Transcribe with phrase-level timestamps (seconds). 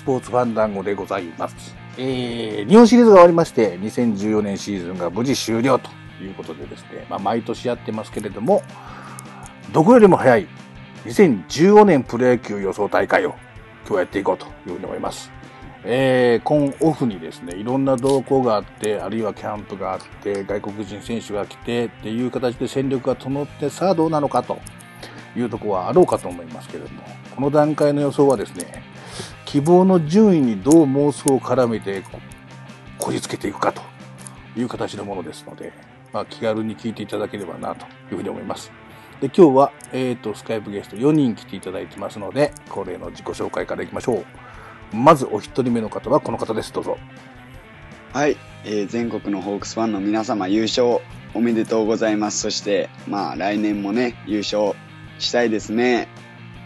[0.00, 1.76] スポーツファンダンゴでございます。
[1.98, 5.90] えー、日本シリーズが終わりまして、2014年シーズンが無事終了と
[6.24, 8.62] いうことでですね、まあ、毎年やってますけれども、
[9.74, 10.48] どこよりも早い
[11.04, 13.34] 2015年プロ野球予想大会を
[13.86, 15.30] 今日やっていこうというふうに思います。
[15.84, 24.58] えー、今オフにですね、いろんな動向があって、あるいはキャンプがあって、外国人選手が来てっていう形で戦力が整って、さあどうなのかと
[25.36, 27.02] いうところはあろうかと思いますけれども、
[27.36, 28.88] この段階の予想はですね、
[29.50, 32.04] 希望の順位にどう妄想を絡めて
[32.98, 33.82] こじつけていくかと
[34.56, 35.72] いう形のものですので、
[36.12, 38.70] まあ、気軽に聞いていただければなというふうに思います。
[39.20, 44.22] で、今日は、えっ、と、スカイプゲスト4人来ていただいてますので、恒例の自己紹介からいきましょ
[44.92, 44.96] う。
[44.96, 46.72] まずお一人目の方はこの方です。
[46.72, 46.96] どうぞ。
[48.12, 51.00] はい、えー全国のホークスファンの皆様優勝
[51.34, 52.38] おめでとうございます。
[52.38, 54.74] そして、まあ来年もね、優勝
[55.18, 56.06] したいですね。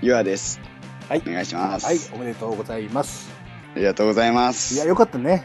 [0.03, 0.74] ゆあです。
[1.09, 1.87] はいお願いします。
[1.87, 3.31] はい、おめでとうございます。
[3.75, 4.89] ありがとうございまいや、す。
[4.89, 5.45] よかったね。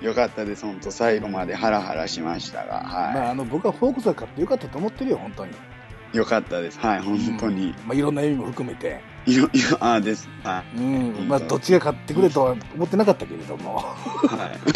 [0.00, 0.64] よかったです。
[0.64, 5.52] 本当最後までハラハラしましたが、まあ、はあの、僕はフォークスが勝ってよかったと思ってるよ、本当に。
[5.52, 6.16] い。
[6.16, 6.78] よかったです。
[6.80, 7.74] はい、本当に。
[7.86, 9.00] まあ、いろんな意味も含めて。
[9.26, 10.28] いろ、 いろ、あーです。
[10.42, 11.28] はうん。
[11.28, 13.84] まあ、どっちが勝ってくれとは思ってなかったけれども。
[14.24, 14.26] い。
[14.26, 14.58] はい。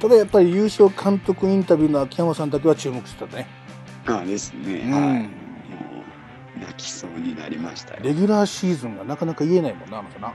[0.00, 3.46] ただやっぱり優勝監督インタビューの秋山さんだけは注目してたね。
[4.06, 4.80] あーですね。
[4.86, 5.28] うんはい。
[6.60, 8.00] 泣きそうになりましたよ。
[8.02, 10.34] レギュラーシーズンがなかなか言えないもんな、あの人な。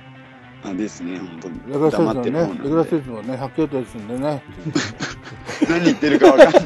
[0.64, 1.60] あですね、本当に。
[1.60, 2.96] レギュラーシーズンはね、レギュラーシ。
[2.96, 4.44] ーズンはね、100球ですんでね。
[5.70, 6.64] 何言ってるかわかんない。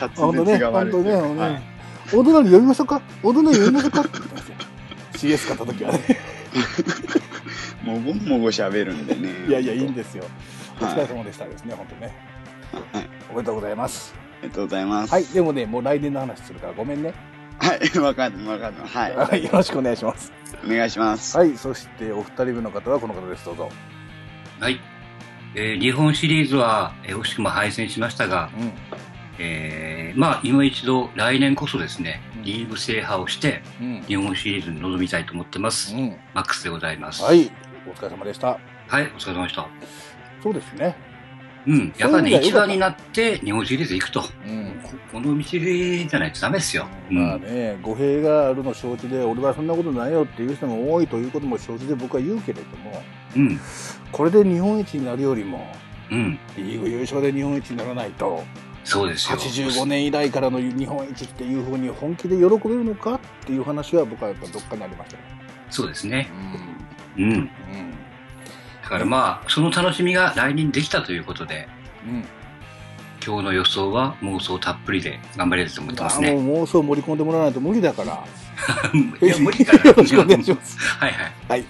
[0.00, 1.62] 滑舌が悪い本当ね、はい本当ね。
[2.14, 3.02] お隣呼びましょうか？
[3.22, 4.00] お隣呼びましょうか？
[4.00, 5.36] って言ったんですよ。
[5.36, 5.98] CS 勝った時はね。
[7.84, 9.28] もごもご喋るんでね。
[9.48, 10.24] いやいや、いいんですよ。
[10.80, 12.14] おはい疲れ様でしたですね、本当ね。
[12.92, 13.08] はい。
[13.30, 14.14] おめでとうございます。
[14.40, 15.12] ありがとうございます。
[15.12, 17.14] はい、でもね、もう来年の話するからごめんね。
[17.62, 18.88] はい、わかんない、わかんない。
[18.88, 19.16] はい。
[19.16, 20.32] はい、よろしくお願いします。
[20.64, 21.38] お願いします。
[21.38, 23.70] はい、そしてお二人目の方はこの方です、どうぞ。
[24.60, 24.80] はい。
[25.54, 28.72] えー日本シリーズは、えー惜しくも敗戦しましたが、うん。
[29.38, 34.02] えーまあ、今一度、来年こそですねうん、リーグ制覇をして、うん。
[34.08, 35.94] 日本シリーズに臨みたいと思ってます。
[35.94, 36.16] うん。
[36.34, 37.22] マックスでございます。
[37.22, 37.32] は。
[37.32, 37.50] い、
[37.88, 38.58] お疲れ様でした。
[38.88, 39.68] はい、お疲れ様でした。
[40.42, 40.96] そうですね。
[41.66, 41.92] うん。
[41.96, 44.24] やっぱりね、一そういう意味では良かった番になって日本シリーズ行くと。
[44.46, 44.61] うん。
[44.92, 46.86] ここの道じゃないとダメですよ。
[47.10, 47.16] うん。
[47.16, 53.02] まあね、語弊があるの承知で、俺はそんなことないよっていう人も多いということも承知で僕は言うけれども、
[53.36, 53.60] うん。
[54.10, 55.66] これで日本一になるよりも、
[56.10, 56.38] うん。
[56.56, 58.44] リーグ優勝で日本一にならないと、
[58.84, 59.38] そうですよ。
[59.38, 65.22] 85年以来からの日本一っていうふうに本気で喜べるのかっていう話は僕はやっぱどっかにありましたね。
[65.70, 66.28] そうですね。
[67.16, 67.24] うん。
[67.24, 67.32] うん。
[67.32, 67.50] うん。
[68.82, 71.68] だからまあ、その楽しみが来年できたということで、
[72.06, 72.24] うん。
[73.24, 76.30] 今日の予想は妄想たっぷりで頑張れると思ってますね。
[76.30, 78.24] あもう妄想盛り込んでもらわないと無理だから。
[79.22, 79.90] いや、無理かな。
[79.90, 80.76] よろしくお願いします。
[80.78, 81.32] はいはい。
[81.48, 81.64] はい。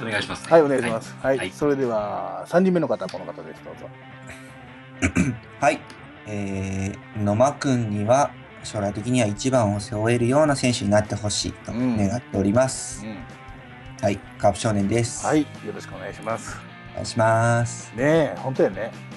[0.00, 0.52] お願いします、ね。
[0.52, 1.16] はい、お願いします。
[1.20, 1.38] はい。
[1.38, 3.62] はいそれでは、3人目の方、この方です。
[3.64, 5.34] どうぞ。
[5.60, 5.80] はい。
[6.28, 8.30] えー、野間くんには
[8.62, 13.04] 将来的には一番を背負えるような選手になってほしいとうん願っております。
[13.04, 13.16] うん。
[14.00, 14.18] はい。
[14.38, 15.26] カープ少年です。
[15.26, 15.40] はい。
[15.40, 16.56] よろしくお願いします。
[16.92, 17.92] お願いします。
[17.96, 19.07] ねえ、本当やね。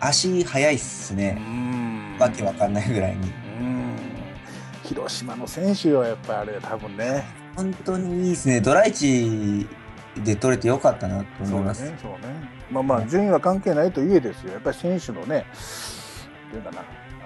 [0.00, 1.32] 足速いっすうね。
[1.32, 3.32] んわけわかんないぐらいに。
[3.60, 3.96] うん。
[4.84, 7.24] 広島の選手はやっぱりあれ、多分ね。
[7.56, 8.60] 本当にいいですね。
[8.60, 9.66] ドライチ
[10.24, 11.80] で取れてよかったなと思います。
[11.82, 12.18] そうね、そうね。
[12.70, 14.52] まあまあ、順位は関係ないといえですよ。
[14.52, 15.46] やっぱり選手のね、
[16.52, 16.78] どういうかな、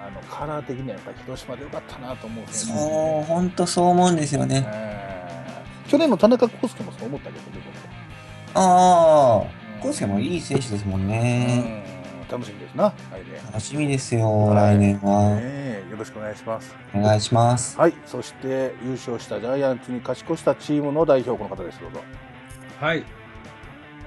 [0.07, 4.65] あの、カラー的にはやっぱり広島でよかったなと思う選手そう、本当そう思うんですよね。
[4.67, 5.11] えー
[5.89, 7.65] 去年の田中康介もそう思ったけどね、
[8.53, 9.47] ああ、
[9.79, 11.57] 僕コースケもいい選手ですもんうね。
[11.57, 11.80] ん
[12.31, 12.85] 楽しみですな。
[12.85, 13.41] はいね。
[13.45, 15.35] 楽しみですよ、来年は。
[15.35, 16.73] ねえよろしくお願いします。
[16.95, 17.77] お願いします。
[17.77, 17.93] はい。
[18.05, 21.81] そして、優勝したジャイアンツに勝ち越したチームの代表、この方です。
[21.81, 22.01] どうぞ。
[22.79, 23.03] はい。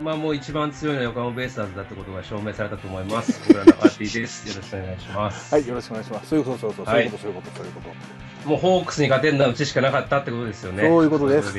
[0.00, 3.40] まあもう一番強いのは横浜ベイスターズだってことが証明されたと思います。
[3.46, 4.48] 僕らのパーティーです。
[4.48, 5.54] よろしくお願いします。
[5.54, 5.68] はい。
[5.68, 6.28] よろしくお願いします。
[6.30, 8.23] そういうこと、そうそう、そういうこと、そういうこと、そういうこと。
[8.44, 10.82] もうホークスに勝てるのはうちしかなかったってことですよね。
[10.82, 11.58] そういうことですそ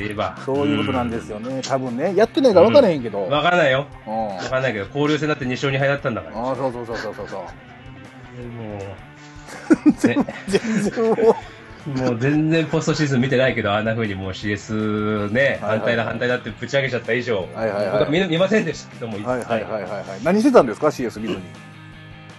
[0.66, 1.60] いうことなんですよね。
[1.62, 3.24] 多分ね、やってないから分からへんけど。
[3.24, 3.30] うん。
[3.30, 3.86] わからないよ。
[4.06, 4.26] うん。
[4.28, 6.38] わからないけど、交流戦だって2勝2敗だったんだから。
[6.38, 7.40] ああ、そうそうそうそうそうそう。
[7.40, 11.36] もう、ね、 全然もう。
[11.86, 20.02] もう全然ポストシーズン見てないけど、あんな風にもう CS ね、反対だ反対だってぶち上げちゃった以上、はいはいはい僕は見見ませんでしたけども、はいはいはいはいはい。
[20.24, 21.42] 何してたんですか ?CS 見ずに。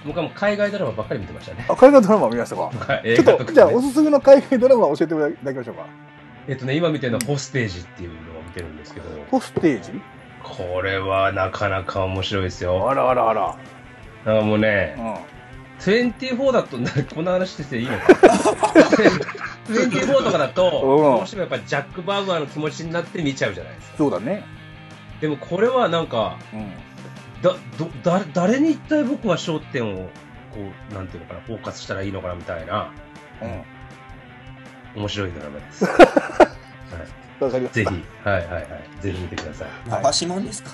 [0.08, 1.66] 僕はもう海外ドラマばっかり見てましたね。
[1.70, 2.62] あ、海外ドラマ見ましたか？
[2.94, 5.16] はい映ちょっと、じゃあ、おすすめの海外ドラマ教えていた
[5.46, 5.86] だきましょうか。
[6.48, 9.92] えっとね、今見てるのはホステージっていうのを見てるんですけど、ホステージ？
[10.44, 12.90] これはなかなか面白いですよ。
[12.90, 13.58] あらあらあら。
[14.26, 15.14] なんかもうねう、ん。
[15.80, 18.06] 24だと、なこんな話してていいのか
[19.68, 23.98] 24 とかだと、うんどうしてもやっぱジャック・バウアーの気持ちになって見ちゃうじゃないですか。
[23.98, 24.44] そうだね。
[25.22, 26.72] でもこれはなんか、うん。
[27.42, 30.10] だ、ど、だ、誰に一体僕は焦点を、
[30.52, 30.60] こ
[30.92, 32.92] う、なんていうのかな、フォーカスしたらいいのかなみたいな、
[33.42, 35.02] うん。
[35.02, 35.86] 面白いドラマです。
[35.86, 35.92] は
[37.40, 37.44] い。
[37.44, 37.92] わかりました。
[37.92, 38.68] ぜひ、はいはいはい。
[39.02, 40.72] ぜひ見てくださはい回しもんですか？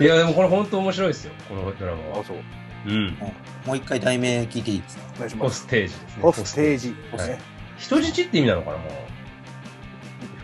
[0.00, 0.04] い。
[0.04, 2.24] いや、でもこれ本当面白いですよ、このドラマあ、は。
[2.24, 2.38] そう。
[2.86, 3.16] うん。
[3.64, 5.04] もう一回題名聞いていいですか？
[5.16, 5.60] お願いします。
[5.62, 6.22] ホステージですね。
[6.22, 7.38] ホステージはいね。
[7.78, 8.84] 人質って意味なのかな、も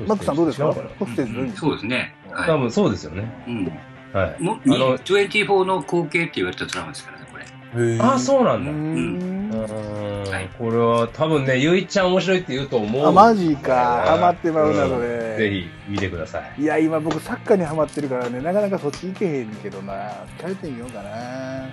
[0.00, 0.05] う。
[0.06, 0.65] マックさんどうですか？
[0.67, 2.15] 違のなホステージどういう意味そうですね。
[2.31, 3.45] は多分そうですよね。
[3.49, 3.50] い。
[3.50, 3.73] うん。
[4.12, 4.43] はい。
[4.43, 7.99] もあの24の後継って言われたドラマですからね、これ。
[8.00, 8.70] あ、そうなんだ。
[8.70, 8.75] ん。
[8.75, 13.06] うーんはいこれは多分ね、ゆいちゃん面白いって言うと思う。
[13.06, 14.05] あ、マジか。
[14.06, 15.37] ハマってまうな、そうんれ。
[15.37, 16.62] ぜひ見てください。
[16.62, 20.11] いや、今僕サッカーにハマってるからね、なかなかそっち行けへんけどな。
[20.38, 21.69] 疲れてみようかな。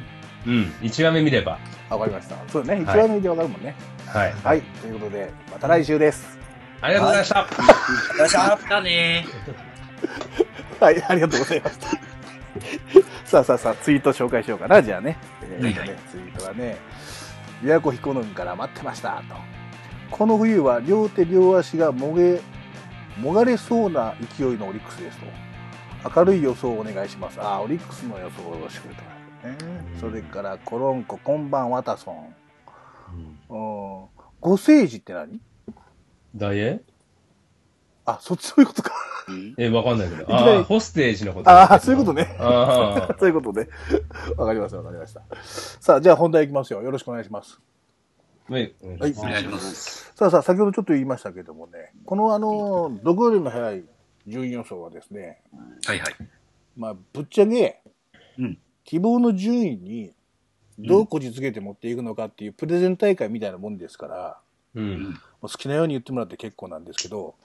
[0.45, 0.74] うん。
[0.81, 1.59] 1話目見れば。
[1.89, 2.36] わかりました。
[2.47, 3.75] そうね、一はい話目でわかるもんね。
[4.06, 4.33] はい。
[4.44, 4.62] はい。
[4.62, 6.38] ということで、また来週です。
[6.81, 7.39] ありがとうございました。
[7.39, 7.45] よ
[8.25, 9.25] っしゃだね
[10.80, 12.08] はい、ありがとうございました。
[13.25, 15.17] さあさあさあ、ツイート紹介しようかな、じゃあね。
[15.44, 16.77] えーはいはいねツイートはね、
[17.63, 19.35] 琵琶湖彦野から待ってましたと。
[20.11, 22.41] この冬は両手両足がもげ、
[23.19, 25.25] もがれそうな勢いのオリックスですと。
[26.15, 27.39] 明るい予想をお願いします。
[27.41, 29.81] あ、オリックスの予想をしてくれた、ね。
[30.00, 32.35] それから、コロンコ、こんばんワタソン。
[33.50, 34.05] うん。
[34.39, 35.41] ご聖寺って何？
[36.35, 36.81] ダイエ
[38.05, 38.91] あ、そっち そういうことか。
[39.29, 40.33] うんえ、わかんないけど。
[40.33, 41.49] ああ、ホステージのこと。
[41.49, 42.35] ああ、そういうことね。
[42.39, 43.15] ああ。
[43.19, 43.69] そういうことで。
[44.37, 45.21] わかりました、わかりました。
[45.79, 46.81] さあ、じゃあ本題いきますよ。
[46.81, 47.59] よろしくお願いします。
[48.49, 48.61] はい。
[48.61, 50.13] はいお願いします。
[50.15, 53.83] さあさあ、先ほどちょっと言いましたけどもね、このあの、どこよりも早い
[54.27, 55.41] 順位予想はですね、
[55.85, 56.13] はいはい。
[56.75, 57.81] まあ、ぶっちゃけ、
[58.37, 60.13] うん希望の順位に
[60.79, 64.37] どうこじつけて持っていくのかっていうプレゼン大会みたいなもんですから、
[64.73, 65.19] うん。
[65.41, 67.36] 好きなように言ってもらって結構なんですけど、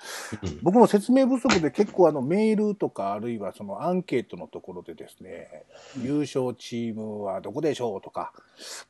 [0.42, 5.64] うん僕も説明不足で結構あのメールとかあるいはそのアンケートのところでですね、
[6.02, 8.32] 優勝チームはどこでしょうとか、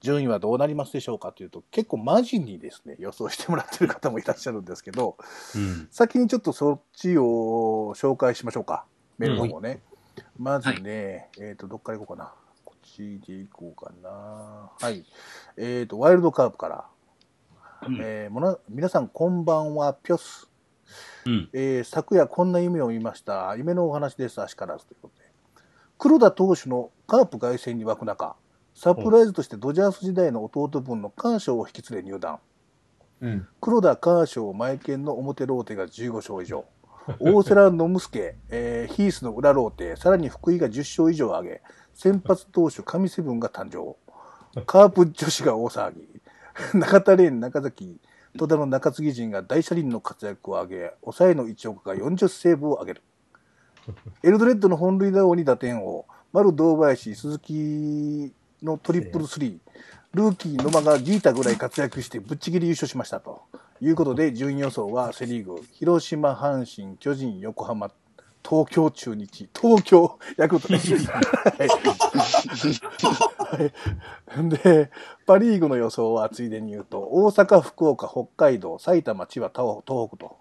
[0.00, 5.16] 順位はどうなりますでしょうかというと結構マジにですね、予想してもらってる方もいらっしゃるんですけど、
[5.54, 5.88] うん。
[5.90, 8.84] 先にちょっとそっちを紹介しましょうか。
[9.18, 9.80] メールの方をね。
[10.38, 12.32] まずね、えっ、と、どっから行こうかな。
[12.64, 14.70] こっちで行こうかな。
[14.80, 15.04] はい。
[15.56, 16.84] えっ、と、ワイルドカープから。
[17.88, 20.48] うんえーもな皆さんこんばんは、ぴょす。
[21.26, 21.48] うん。
[21.52, 23.54] えー昨夜こんな夢を見ました。
[23.56, 25.24] 夢のお話です、あしからずということで。
[25.98, 28.36] 黒田投手のカープ凱旋に沸く中、
[28.74, 32.38] サプライズとしてドジャース時代の弟分のカーショーを引き連れ入団。
[33.20, 33.48] うん。
[33.60, 36.64] 黒田カーショー、マイケンの表ローテが15勝以上。
[37.20, 43.96] 大瀬良ノムスケ、えーヒースの裏ローテ、さらに福井が10勝以上を挙げ、先発投手神セブンが誕生。
[44.62, 46.08] カープ女子が大騒ぎ。
[46.74, 47.98] 中田蓮、中崎、
[48.38, 53.02] 戸田の中継ぎ陣が大車輪の活躍を挙げ、抑えの一岡が40セーブを挙げる。
[54.22, 63.42] エルドレッドの本塁打王に打点王、丸堂林、鈴木のトリプルスリー、ルーキー野間がギータぐらい活躍してぶっちぎり優勝しましたと
[63.80, 67.90] いうことで、順位予想はセ・リーグ、広島、阪神、巨人、横浜、
[68.48, 70.94] 東京、中日、東京、ヤクルトです。
[71.06, 71.20] は
[71.58, 71.68] い
[73.58, 73.72] はい
[74.48, 74.90] で、
[75.26, 80.36] パ・リーグの予想はついでに言うと、大阪、福岡、北海道、埼玉、千葉、東東北と、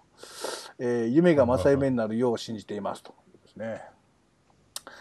[0.78, 3.14] えー夢が正夢になるよう信じていますと。
[3.44, 3.82] ですね。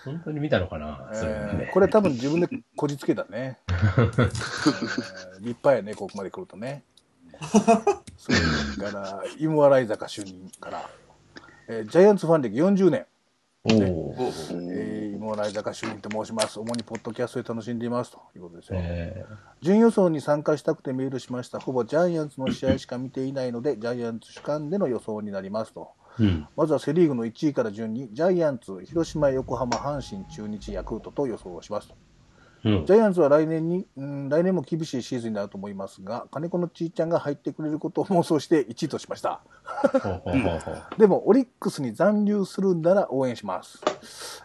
[0.05, 3.57] 本当に見たのかなえーこれ多分自分でこじつけたね。
[3.67, 4.27] えー
[5.39, 6.83] 立派やね、ここまで来るとね。
[8.17, 10.89] それから、芋洗坂主任から、
[11.67, 13.05] えージャイアンツファン歴40年。
[13.65, 16.59] えー、芋洗坂主任と申します。
[16.59, 18.79] 主にポッドキャストで楽しんでいますということですよ。
[18.81, 19.25] え
[19.61, 21.61] 準予想に参加したくてメールしました。
[21.61, 25.91] ほぼジャイアンツの試合しか見ていないので、ジャイアンツ主観での予想になりますと。
[26.19, 26.47] ーうん。
[26.57, 31.95] まずはセ・リーグの1位から順に、ジャイアンツ、広島、横浜、阪神、中日、ヤクルトと予想をしますと。
[32.63, 32.93] うんジ。
[32.93, 39.41] ャイアンツは来年に、うん、来年も厳しいシーズンになると思いますが、金子のちいちゃんが入ってくれることを妄想して1位としました。
[40.97, 43.81] でも、オリックスに残留するなら応援します。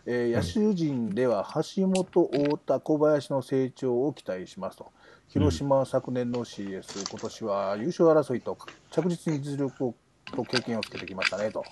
[0.06, 4.92] えー野手陣では橋本、太田、小林の成長を期待しますと。
[5.28, 8.56] 広島は昨年の CS、今年は優勝争いと
[8.90, 9.94] 着実に実力を
[10.24, 11.64] と経験をつけてきましたねと。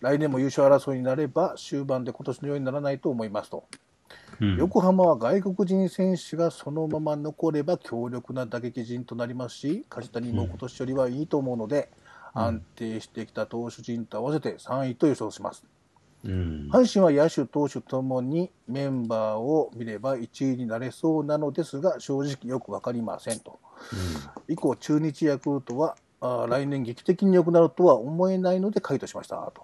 [0.00, 3.64] 来年も優勝争いになれば終盤で今年のようにならないと思いますと。
[4.40, 11.90] うん横浜は外国人選手がそのまま残れば強力な打撃陣となりますし、梶谷も今年よりはいいと思うので、
[12.34, 15.64] 安定してきた投手陣と合わせて3位と予想します。
[16.24, 16.68] うん。
[16.70, 23.58] 阪神は野手、投手ともにメンバーを見れば1位になれそうなのですが、正直よくわかりませんと。
[24.48, 29.62] 以降、中日ヤクルトはあー来年劇的に良くなるとは思えないので回答しましたと。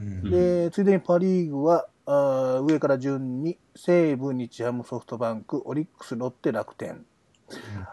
[0.00, 7.04] うんで、ついでにパ・リーグは、あ上から順に西武、日ハム、ソフトバンク、オリックス、ロッテ、楽天。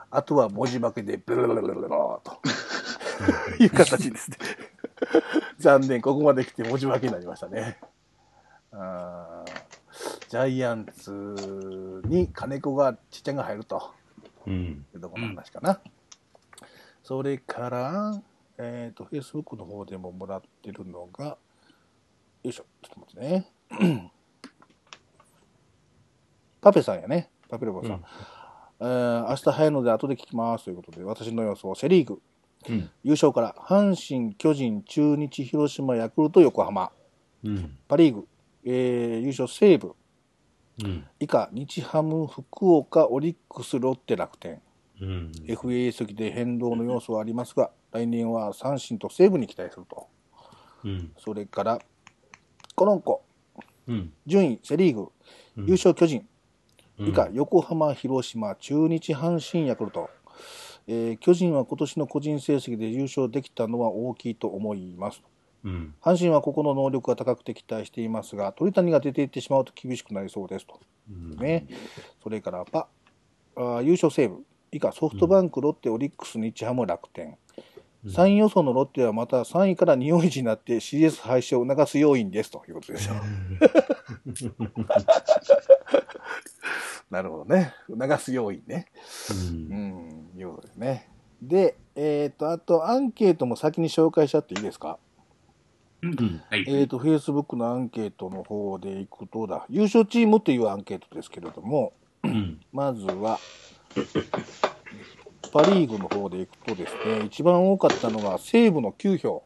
[0.10, 2.40] あとは文字化けでブルルルルルルと
[3.60, 4.38] いう形ですね。
[5.60, 7.78] 残念、ここまで来て文字化けになりましたね。
[8.72, 9.44] あ
[10.30, 13.94] ジャイアンツに金子がちっちゃんが入ると
[14.48, 14.86] うん。
[14.94, 15.82] いうとこの話かな。
[17.04, 18.22] それから、
[18.58, 21.38] えっ、と、Facebook の方でももらってるのが、よ
[22.44, 23.55] いしょ、ちょっと待ってね。
[26.62, 27.30] パペさんやね。
[27.50, 27.92] パペレボさん。
[27.92, 28.00] うん
[28.78, 32.22] えー明日早いので後で聞きますということで、私の予想、セ・リーグ、
[32.68, 32.90] うん。
[33.04, 36.92] 優勝から阪神、巨人、中日、広島、ヤクルト、横浜、
[37.44, 37.78] うん。
[37.88, 38.28] パ・リーグ、
[38.66, 39.96] えー優勝、西武、
[40.84, 41.08] うん。
[41.22, 44.62] 以下、日ハム、福岡、オリックス、ロッテ、楽天、
[45.02, 45.32] うん。
[45.46, 50.08] FA 席で変動の要素はありますが、来年は阪神と西武に期待すると。
[50.84, 51.14] うん。
[51.18, 51.80] それから、
[52.76, 53.24] コロンコ、
[53.88, 54.14] うん。
[54.26, 55.12] 順位、セ・リーグ、
[55.58, 60.10] 優勝、巨人、うん以下、横浜、広島、中日、阪神、ヤクルト。
[60.88, 65.22] えー巨人は今年の個人成績で優勝できたのは大きいと思います。
[65.66, 65.94] うん。
[66.02, 70.80] 阪神はここの能力が高くて期待していますが、鳥谷が出ていってしまうと厳しくなりそうですと。
[71.10, 71.38] うん。
[71.38, 71.68] ね。
[72.24, 72.88] それからパ、
[73.56, 74.46] あー優勝セーブ。
[74.72, 77.38] 以下、ソフトバンク、ロッテ、オリックス、日ハム、楽天。
[78.06, 83.16] 3位予想のロッテはまた3位から2位になって CS 廃止を促す要因ですということですよ。
[87.10, 87.74] なるほどね。
[87.90, 88.88] 促す要因ね。
[89.30, 89.34] う
[89.76, 91.10] ん、いうことですね。
[91.42, 94.98] で、えっ、と、あと、アンケートも先に紹介しちゃっていいですか？
[96.02, 96.42] うん。
[96.50, 96.66] はい。
[96.68, 101.94] えっ、と、Facebook のアンケートの方でいくとだ、優勝チームというアンケートですけれども、
[102.24, 102.60] うん。
[102.72, 103.40] まずは、
[105.56, 109.46] パ・リーグの方でいくとですね、一番多かったのが西武の9票。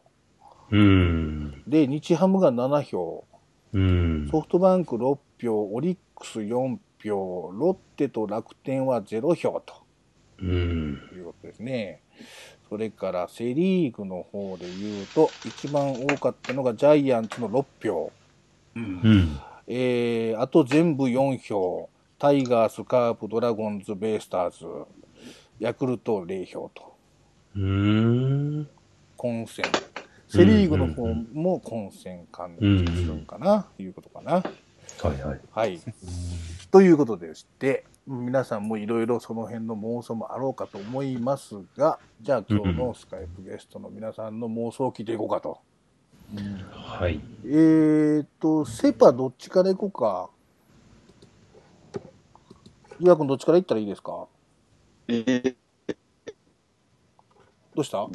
[0.72, 1.62] うん。
[1.68, 3.28] で、日ハムが7票、
[3.72, 4.28] うん。
[4.28, 9.74] ソフトバンク6票、オリックス4票、ロッテと楽天は0票と
[10.42, 11.00] うん。
[11.14, 12.02] いうことですね。
[12.68, 18.10] それからセ・リーグの方で言うと、一番多かったのがジャイアンツの6票、
[18.74, 19.08] うんう。
[19.14, 19.38] ん。
[19.68, 21.88] えー、あと全部4票、
[22.18, 24.66] タイガース、カープ、ドラゴンズ、ベイスターズ、
[25.60, 26.94] ヤクルト0票と、
[27.54, 28.68] うん。
[29.16, 29.64] 混戦。
[30.26, 34.32] セ・リーグの方も混戦関連するんかな、いうことかな。
[34.32, 34.42] は
[35.14, 35.40] いはい。
[35.50, 35.80] はい。
[36.70, 45.58] ということでして、皆さんもいろいろその辺の妄想もあろうかと思いますが、じゃあ今日のスカイプゲストの皆さんの妄想を聞いていこうかと。
[46.72, 47.20] はい。
[47.44, 50.30] えーと、セパどっちから行こうか。
[52.98, 54.26] 岩君どっちから行ったらいいですか？
[55.12, 55.54] えー、
[57.74, 58.06] どうした？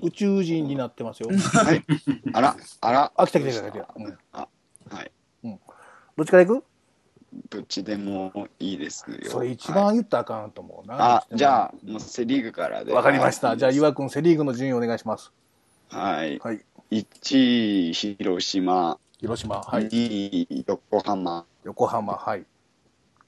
[0.00, 1.30] 宇宙人になってますよ。
[1.30, 1.84] はい。
[2.32, 3.12] あら、あら。
[3.16, 3.88] あ、来た来た来た来た。
[3.96, 4.48] うん、あ、
[4.90, 5.10] はい。
[5.42, 5.58] ど
[6.22, 6.64] っちから行く？
[7.48, 9.16] どっちでもいいですよ。
[9.24, 11.16] それ一はい番言ったらあかんと思うな。
[11.16, 12.92] あ、じゃあ、もうセリーグからで。
[12.92, 13.56] わかりました。
[13.56, 15.32] じゃあい岩君セリーグの順位お願いします。
[15.88, 16.38] はい。
[16.38, 16.64] はい。
[16.90, 18.98] 1位、広島。
[19.18, 19.86] 広島、はい。
[19.86, 21.46] 2位、横浜。
[21.64, 22.44] 横浜、はい。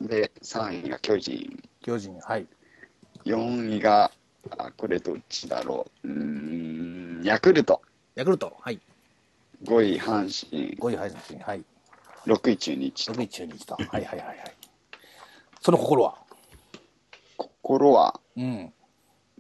[0.01, 1.63] で、3位が巨人。
[1.83, 2.47] 巨人、はい。
[3.25, 4.11] 4位が、
[4.59, 6.09] あ、これどっちだろう。
[6.09, 7.81] うーん、ヤクルト。
[8.15, 8.81] ヤクルト、はい。
[9.65, 10.77] 5位、阪神。
[10.77, 11.65] 5位、阪神、はい。
[12.27, 13.11] 6位、中日。
[13.11, 13.75] 6位、中日と。
[13.75, 14.39] はいはいはいはい。
[15.61, 16.19] その心は？
[17.63, 18.21] 心は？
[18.37, 18.73] うん。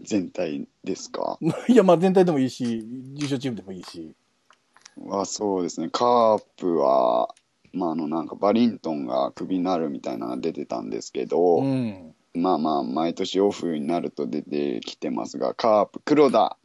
[0.00, 1.38] 全体ですか？
[1.68, 4.14] いや、まあ全体でもいいし、優勝チームでもいいし。
[4.96, 5.88] はそうですね。
[5.90, 7.34] カープは、
[7.74, 12.14] まあ、あの、なんかバリントンがクビになるみたいなのが出てたんですけど、うん。
[12.34, 16.56] まあまあ、毎年オフになると出てきてますが、カープ、黒田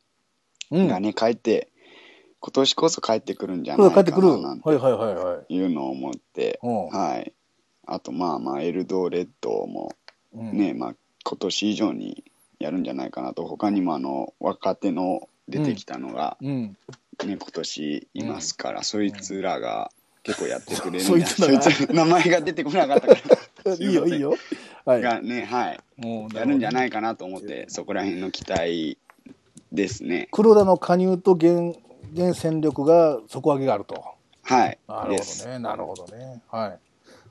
[0.72, 0.88] うん。
[0.88, 1.70] がね、帰って、
[2.39, 3.96] 今年こそ帰ってくるんじゃこないか。
[3.96, 4.04] な、
[4.38, 4.60] なん
[5.16, 7.34] はいうのを思って、うんはい。
[7.86, 9.92] あと、まあまあ、エルドレッドも
[10.34, 12.24] うん、ね、まあ、今年以上に
[12.60, 16.78] やるんじゃないかなと、他にもあの、若手の出てきたのが、うん。
[17.25, 19.92] ね、今年いますから、そいつらが
[20.29, 23.15] 結構やってくれるそいつらがそいつ名前が出てこなかったか
[23.65, 23.74] ら。
[23.74, 24.36] いいよいいよ。
[24.86, 25.01] はい。
[25.01, 25.79] がね、はい。
[25.98, 29.00] もうやるんじゃいないかなと思って、そこら辺の期待
[29.71, 30.27] ですね。
[30.31, 31.77] 黒田の加入と現、
[32.13, 34.03] 現戦力が底上げがあると。
[34.43, 34.77] はい。
[34.88, 35.43] なるほ。
[35.43, 35.59] どね。
[35.59, 36.41] なるほどね。
[36.51, 36.79] はい。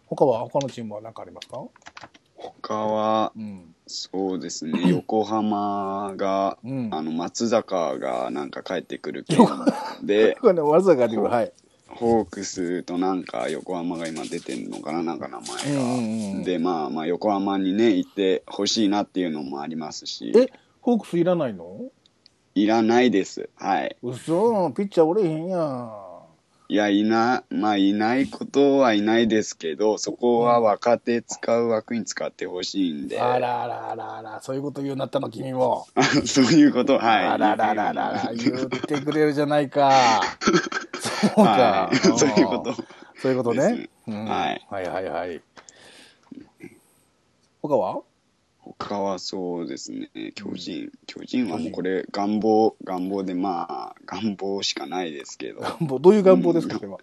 [0.06, 1.62] 他は、他のチームは何かありますか？
[2.36, 3.74] 他は、うん。
[3.86, 6.88] そうですね、横浜が、うん。
[6.92, 9.38] あの、松坂がなんか帰ってくる件
[10.02, 11.28] で、これね、わざわざ帰ってくる。
[11.28, 11.52] はい。
[11.88, 15.80] ホークスとなんか横浜が今出てんのかな、なんか名うん前が。
[15.80, 16.44] うんうん。
[16.44, 21.90] で、まあまあ横浜にね、行ってほしいなっていうのもありますし、え、ホークスいらないの？
[22.54, 23.48] いらないです。
[23.56, 23.96] はい。
[24.02, 26.08] 嘘ピッチャーおれへんやん。
[26.70, 33.18] いや、いな、まあ、いないことはいないですけど、そこは若手使う枠に使ってほしいんで。
[33.18, 35.86] あらあらあらあら、そういうこと言うなったの、君も。
[36.26, 37.24] そういうこと、はい。
[37.24, 39.90] あららららら、言ってくれるじゃないか。
[41.20, 41.42] そうか。
[41.42, 41.96] はい。
[42.18, 42.74] そういうこと。
[43.16, 43.88] そういうことね。
[44.06, 45.42] うんはいはいはいはい。
[47.62, 48.02] 他は？
[48.78, 50.92] 他はそうですね、巨人。
[51.06, 55.60] 巨人はもうこれ、願望、願望で、まあ、願望しかないですけど。
[55.60, 56.98] 願望、どういう願望ですか、これは？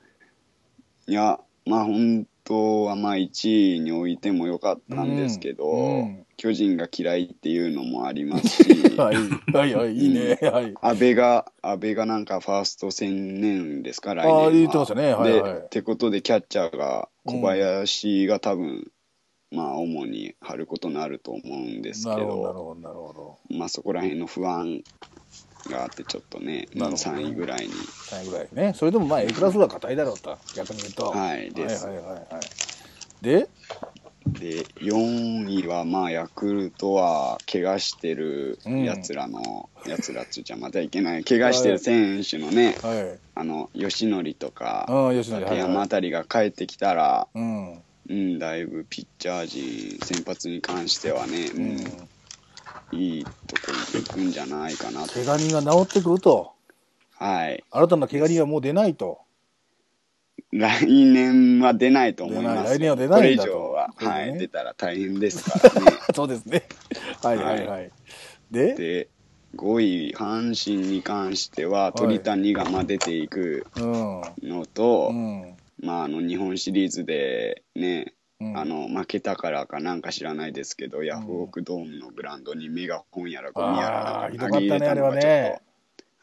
[1.08, 9.16] いや、まあ本当はまあ1位に置いてもよかったんですけど、うんうん巨人が嫌いっていうのもありますし、 はい、
[9.54, 10.38] はい、はい、いいね。
[10.42, 10.74] はい。
[10.82, 14.46] 安倍が、安倍がなんかファースト専念ですか、来年あは。
[14.48, 18.92] あ言ってましたねはいはいで、ってことでキャッチャーが小林が多分、
[19.52, 23.58] まあ主に張ることになると思うんですけど、なるど、ほど、なるほど。
[23.58, 24.84] まあそこら辺の不安
[25.70, 27.74] があってちょっとね、なるほど3位ぐらいに。
[27.74, 28.74] 3位ぐらいね。
[28.76, 31.12] それでもまあ A クラスは硬いだろうと、逆に言うと。
[31.12, 32.24] はいですはいはいはいはい。
[33.22, 33.50] で、
[34.28, 43.20] で、4位はまあヤクルトは怪我してるやつらの、やつらっつっちゃまたいけない、怪我してる選手のね、はい。
[43.36, 47.82] あの、吉典とか、ああ、吉野竹山あたりが帰ってきたら、うん。
[48.08, 51.78] うん、だいぶピッチャー陣、先発に関してはね、ううんん、
[52.92, 55.14] いいとこに行くんじゃないかなと。
[55.14, 56.54] 怪我人が治ってくると、
[57.18, 57.64] はい。
[57.72, 59.20] 新たな怪我人はもう出ないと。
[60.52, 62.78] 来年は出ないと思います。
[62.78, 65.92] 来年は出ないんだとこれ以上は、ねはい、出たら大変ですからね。
[66.16, 66.64] そうですね。
[67.22, 67.92] はいはいはい。
[68.52, 69.08] で、で、
[69.56, 74.22] 5位、阪神に関しては、鳥谷がまあ出ていくうん。
[74.44, 75.56] のと、うん。
[75.82, 85.62] まあ、あの、日本シリーズでね、うんあの、負けたからかなんか知らないですけど、ヤフオクドームのグラウンドにメガホンやらゴミやら投げ入れたのがちょっね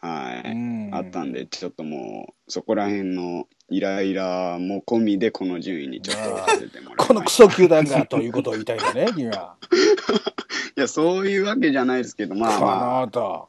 [0.01, 0.07] と、。
[0.07, 0.91] はい、うん。
[0.93, 7.07] あったんで、ちょっともう、そこら辺のイライラも込みで、この順位にちょっと置かせてもらいま。
[7.07, 9.57] このクソ球団がということを言いたいよね、君は。
[10.77, 13.49] いや、そういうわけじゃないですけど、まあこまあ、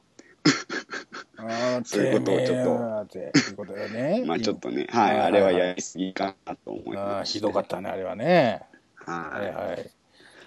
[1.83, 2.75] そういうことをちょっと。
[4.25, 7.33] まあちょっとね、はい、あれはやりすぎかなと思いあーます。
[7.33, 8.61] ひどかったね、あれはね。
[8.95, 9.89] はいははい。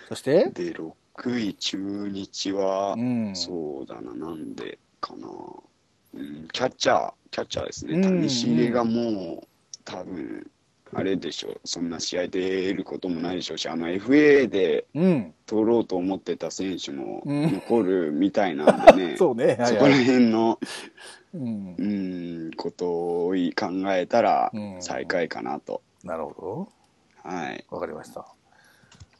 [0.08, 0.48] そして？
[0.50, 0.92] い。、で、6
[1.38, 5.28] 位、中日は、うんそうだな、なんでかな。
[6.14, 7.94] うん、キャッチャー、キャッチャーですね。
[7.94, 9.46] うん谷繁がもう、
[9.84, 10.50] 多分、
[10.96, 15.34] あれでしょう、そんな試合出ることもないでしょうし、あの FA でうん。
[15.46, 19.56] 取ろうと思ってた選手もうん残るみたいなんでね、 そうね。
[19.56, 20.04] こらはい。
[20.04, 20.58] 辺の、
[21.34, 21.82] うんう。
[22.48, 25.82] ん、ことを考えたらうん、最下位かなと。
[26.02, 26.68] なるほ
[27.22, 27.64] はい。
[27.70, 27.76] ど。
[27.76, 28.26] わかりました。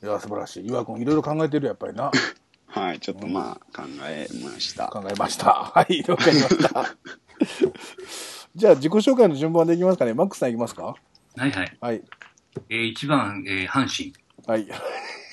[0.02, 0.66] いや、素晴らしい。
[0.66, 2.10] 岩君、いろいろ考えてるやっぱりな。
[2.68, 4.88] はい、ちょっとまあ、考えました。
[4.88, 5.50] 考えました。
[5.74, 6.96] はい、わかりました。
[8.54, 10.14] じゃあ、自己紹介の順番でいきますかね。
[10.14, 10.96] マックスさんいきますか
[11.36, 11.78] はいはい。
[11.82, 12.02] はい。
[12.70, 14.14] えー、1番、えー、阪神。
[14.46, 14.66] はい。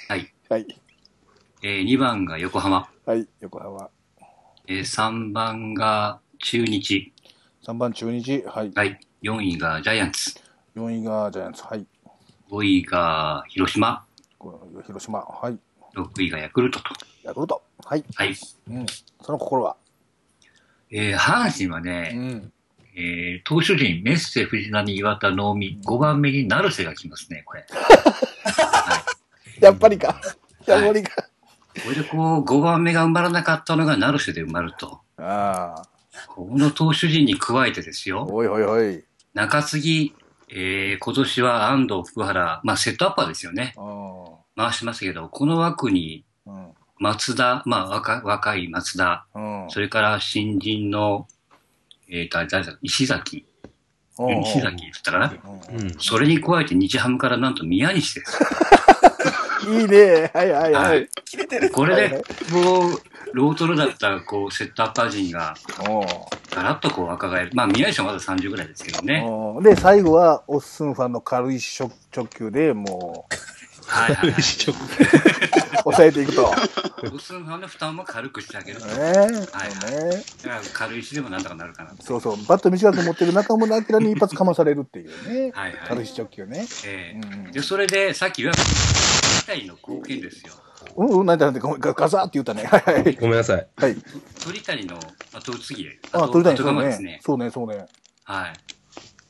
[0.10, 0.34] はい。
[0.50, 0.68] はい。
[1.62, 2.90] えー、2番が横浜。
[3.06, 3.26] はい。
[3.40, 3.90] 横浜。
[4.68, 7.14] えー、3番が中日。
[7.66, 8.44] 3番、中日。
[8.46, 8.72] はい。
[8.76, 9.00] はい。
[9.22, 10.34] 4位がジャイアンツ。
[10.76, 11.64] 4位がジャイアンツ。
[11.64, 11.88] はい。
[12.52, 14.06] 5位が広島。
[14.38, 15.20] この広島。
[15.20, 15.58] はい。
[15.96, 16.90] 6位がヤクルトと。
[17.24, 17.64] ヤクルト。
[17.86, 18.04] はい。
[18.14, 18.36] はい。
[18.68, 18.86] うん。
[19.22, 19.78] その心は？
[20.92, 22.53] えー、阪神はうね、ん。
[22.96, 27.66] えー、投手陣、メッセ、藤浪、岩田、能見、5番目に成瀬が来ますね、これ。
[29.60, 30.20] やっぱりか。
[30.66, 31.24] やっぱりか。
[31.84, 35.02] これでこう、5番目が埋まらなかったのが成瀬で埋まると。
[35.18, 35.88] ああ。
[36.28, 38.28] この投手陣に加えてですよ。
[38.30, 39.04] おいおいおい。
[39.34, 40.16] 中継ぎ、
[40.50, 43.74] えー、今年は安藤、福原、まあセットアッパーですよね。
[43.78, 46.26] う回しますけど、この枠に。
[47.00, 49.66] 松田、まあ若若い松田、うん。
[49.70, 51.28] それから新人の、
[52.16, 53.44] えーと、誰だ、石崎、
[54.20, 55.34] うん石崎って言ったかな？
[55.72, 55.96] うんうん。
[55.98, 58.38] それに加えて日ハムからなんと宮西です。
[59.68, 60.30] いいね。
[60.32, 61.08] はいはいははいい。
[61.72, 63.02] これはいで、こう、
[63.34, 65.56] ロートルだった、こう、セットアッパー陣が、
[65.90, 66.06] おう
[66.52, 67.52] ガラッとこう若返る。
[67.56, 69.24] まあ、宮西はまだ30ぐらいですけどね。
[69.26, 73.26] おうで、最後は、オッスンファンの軽い直直球でも
[73.88, 74.42] はいはい、はい。
[74.42, 74.44] う、
[75.96, 76.52] 抑えていくと。
[77.14, 78.86] オスンファンの負担も軽くしてあげると。
[78.86, 80.24] ねはいそうね。
[80.44, 82.04] だから軽石でもなんとかなるかなと。
[82.04, 82.38] そうそう。
[82.46, 85.52] バット短く持ってる中村明に一発かまされるっていうね。
[85.54, 86.66] はいはい軽い直球ね。
[86.86, 90.54] えうんうんえで、それで、さっき言われた、の貢献ですよ。
[90.96, 92.64] うん、うん、なんてなんて、ごめんガガザーって言ったね。
[92.64, 93.16] はいはい。
[93.16, 93.68] ごめんなさい。
[93.76, 93.96] はい。
[94.44, 94.98] 鳥谷の
[95.34, 95.88] 後継ぎ。
[96.12, 97.20] あ、後鳥谷後そうね。。
[97.22, 97.86] そうね、そうね。
[98.24, 98.54] はい。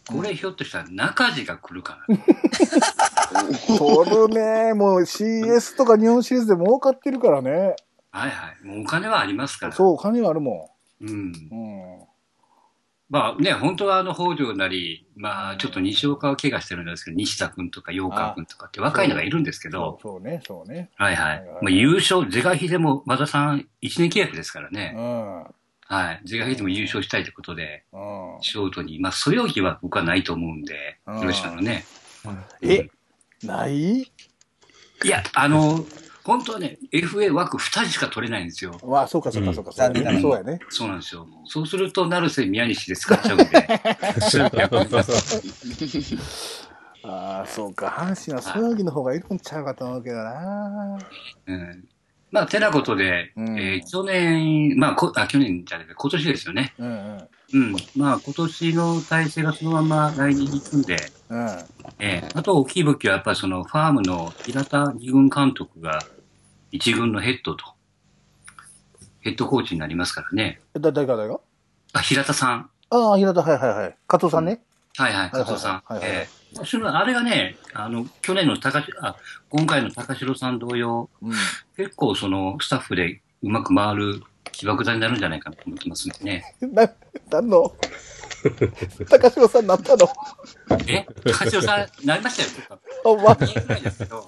[0.08, 2.17] これひょっとしたら中地が来るかな。
[3.78, 4.74] 取るね。
[4.74, 7.76] もう CS とか日本シリーズでも儲かってるからね。
[8.12, 8.65] はいはい。
[8.65, 9.72] もうお金はありますから。
[9.72, 10.69] そう、金はあるも
[11.02, 11.10] うん。
[11.10, 11.34] ん。
[11.52, 12.04] うん。
[13.10, 20.89] まあね、本当はあの、北条なり、まあ、ちょっと西岡は怪我してるんですけど、西田君とか陽川君とかって若いのがいるんですけど、そうね、そうね。
[20.96, 21.63] はいはいはいはい。
[21.63, 24.93] まあ、優勝、是が非でも、和田さん、1年契約ですからうね。
[24.96, 25.43] ん。
[25.86, 26.22] はい。
[26.26, 28.38] 是が非でも優勝したいということで、うん。
[28.41, 31.86] ショートに、まあ、そよぎは僕はないと思うんでうん、広島のね。
[32.62, 32.89] え、
[33.45, 34.01] ない？
[34.01, 35.86] いや、あの、
[36.23, 38.79] 本当はね、FA 枠2人しか取れないんですよ。
[38.86, 40.01] まあ、そうか、そうか、そうか、そうやね。
[40.01, 40.60] 残念ながらそうやね。
[40.69, 41.27] そうなんですよ。
[41.45, 43.45] そうすると、成瀬宮西で使っちゃうんで、
[47.03, 47.88] ああ、そうか。
[47.88, 50.97] 阪神はそよぎの方がいるんちゃうかと思うけどな。
[51.47, 51.84] うん
[52.32, 56.73] まあ、てなことで、うんえー去年、まあこあ、去年じゃなくて、今年ですよね。
[56.79, 57.27] うんうん。
[57.53, 57.75] うん。
[57.95, 60.97] まあ、今年の体制がそのまま来年に行くんで、
[61.34, 61.48] うん。
[62.00, 66.00] えーあと大きい武器はやっぱりそのファームの平田二軍監督が
[66.72, 67.65] 一軍のヘッドと、
[69.22, 70.60] ヘッドコーチになりますからね。
[70.76, 71.39] えだ、誰が誰が？
[71.93, 72.69] あ、平田さん。
[72.89, 73.96] ああ、平田、はいはいはい。
[74.08, 74.60] 加藤さんね。
[74.98, 75.84] はいはい、加藤さん。
[75.86, 79.15] はいはいえーあれがね、あの、去年の高し、あ、
[79.50, 81.34] 今回の高城さん同様、うん。
[81.76, 86.56] 結構そのスタッフでうまく回る起爆剤になるんじゃないかなと思ってますんでね。
[86.62, 86.88] な、
[87.32, 87.74] なんの？
[89.10, 90.08] 高城さんなったの？
[90.88, 91.06] え？
[91.25, 93.36] 高城さん、なりましたよ、ちょっほんま。
[93.36, 93.45] と。
[93.45, 94.27] 2円ぐらいですけど、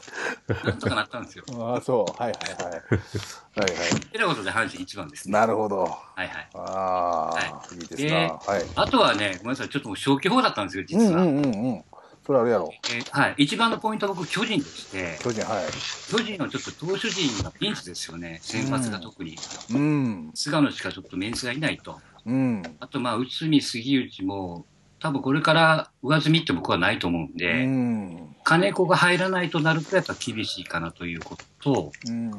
[0.63, 1.43] なんとかなったんですよ。
[1.59, 2.21] ああ、そう。
[2.21, 2.73] はいはいはい。
[2.73, 4.01] はいはい。
[4.11, 5.33] てなことで阪神一番ですね。
[5.33, 5.83] なるほど。
[5.83, 6.49] はいはい。
[6.53, 8.15] ああ、、はいいですな。
[8.15, 8.65] はい。
[8.75, 11.21] あとはね、ごめんなさい、ちょっともう消去法だったんですよ、う実は。
[11.23, 11.47] んうんうんう
[11.77, 11.83] ん。
[12.25, 12.71] それあるやろ。
[12.89, 13.35] えーはい。
[13.37, 15.65] 一番のポイントは僕、巨人でして、巨人、はい。
[16.09, 18.39] 巨人のちょっと投手陣がピンチですよね。
[18.41, 19.37] 先発が特に。
[19.69, 20.31] うん。
[20.33, 22.01] 菅野しかちょっとメンツがいないと。
[22.25, 22.63] うん。
[22.79, 24.65] あと、まあ、内海、杉内も、
[24.99, 28.35] 多分これから上積みって僕はないと思うんうで、ん。
[28.43, 32.31] 金子が入らないとなるとやっぱ厳しいかなということと、うん。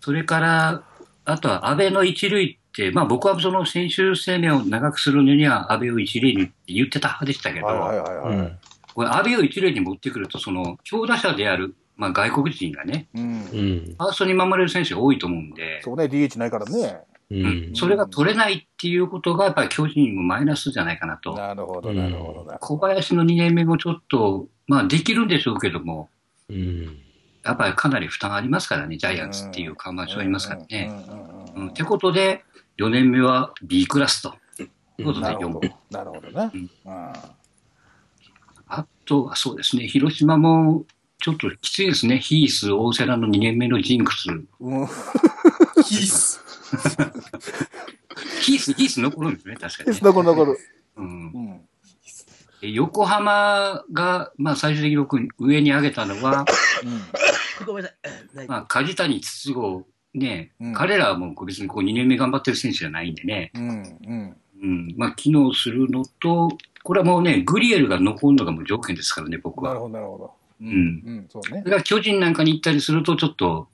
[0.00, 0.82] それから、
[1.24, 7.66] あとは安倍の一塁って、まあ僕はその選手生命を長くするのには安倍を一塁にって言ってた派でしたけど。
[8.92, 13.26] これ安倍を一塁に持ってくると、その強打者である、まあ外国人がね、うんう。
[13.26, 13.40] ん。
[13.40, 17.02] ファーストに守れる選手が多いと思うんで、そうね、DH ないからね。
[17.30, 17.74] ううんん。
[17.74, 21.32] それが取れないっていうことがやっぱり巨人もマイナスじゃないかなと。
[21.34, 22.58] なるほど、なるほどな。
[22.58, 26.08] 小林の2年目もちょっと、まあできるんでしょうけども、
[26.48, 26.98] うん。
[27.44, 30.90] やっぱりかなり負担ありますからね、ジャイアンツっていう看板書ありますからね。
[31.56, 32.44] うんってことで、
[32.78, 34.34] 4年目は B クラスと。
[34.98, 35.70] いうことで4なるほど本。。
[35.90, 36.68] なるほどね。
[38.72, 40.84] あとはそうですね、広島も
[41.20, 42.18] ちょっときついですね。
[42.18, 44.30] ヒース、大瀬良の2年目のジンクス。
[44.30, 44.86] うん。
[45.82, 46.49] ヒース。
[48.42, 49.98] ヒース、ヒース残るんですね、確かに、ね。
[50.02, 50.58] 残る残る。
[50.96, 51.60] うんうん。
[52.60, 56.44] で横浜が、まあ、最終的に僕上に上げたのは、
[57.66, 57.90] ごめんな
[58.34, 58.48] さい。
[58.48, 63.98] まあ、梶谷、筒香、ね、うん彼らはもう別にこう2年目頑張ってる選手じゃないんでね、うん。
[64.06, 64.36] うん。
[64.62, 66.50] うん、まあ、機能するのと、
[66.82, 69.70] これはもうね、グリエルが残るのがもう条件ですからね、僕は。
[69.70, 70.34] なるほど、なるほど。
[70.60, 70.76] ううんう
[71.12, 71.26] ん。
[71.30, 71.70] そうねそ。
[71.70, 73.68] れが巨人なんかに行ったりすると、ちょっと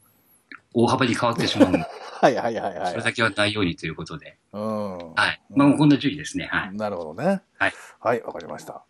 [0.72, 1.72] 大幅に変わってしまう
[2.18, 2.90] はいはいはいはい。
[2.92, 4.98] それだけはないようにということで、うん。
[5.14, 5.42] はい。
[5.55, 6.74] まあ、こんな順位ですね、はい。
[6.74, 7.42] なるほどね。
[7.59, 7.72] はい。
[8.00, 8.85] はい、わかりました。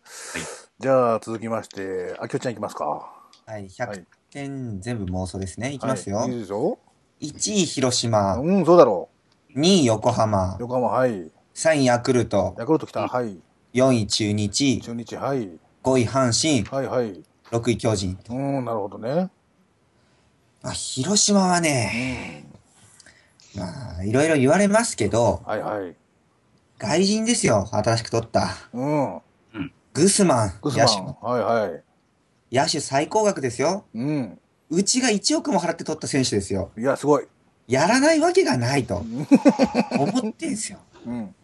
[0.79, 2.85] じゃあ、続きまして、あきおちゃんいきますか。
[2.85, 3.09] は
[3.47, 5.73] い、はい100点全部妄想ですね。
[5.73, 6.17] いきますよ。
[6.17, 6.77] はい、いいですよ。
[7.21, 9.09] 1位広島、うん、そうだろ
[9.55, 10.13] 2位横う。
[10.13, 11.31] 浜、横浜、はい。
[11.55, 13.39] 3位ヤクルト、ヤクルト来た、はい。
[13.73, 15.49] 4位中日、中日、はい。
[15.83, 17.23] 5位阪神、はい、はい。
[17.51, 18.17] 6位巨人。
[18.29, 19.29] うん、なるほどね。
[20.61, 22.46] まあ、広島はうね、ん。
[23.57, 25.95] まあ、いろいろ言われますけど、はい、はい。
[26.77, 28.49] 外人ですよ、新しく取った。
[28.73, 29.21] うん。
[29.93, 30.99] グスマン、グスマ野手。
[30.99, 31.05] ン。
[31.21, 31.83] はい、はい。
[32.55, 33.85] 野手最高額ですよ。
[33.95, 34.39] うん。
[34.69, 36.71] うちが1億も払って取った選手ですよ。
[36.77, 37.27] いや、すごい。
[37.67, 38.97] やらないわけがないと
[39.99, 40.79] 思ってんすよ。
[41.05, 41.35] うん。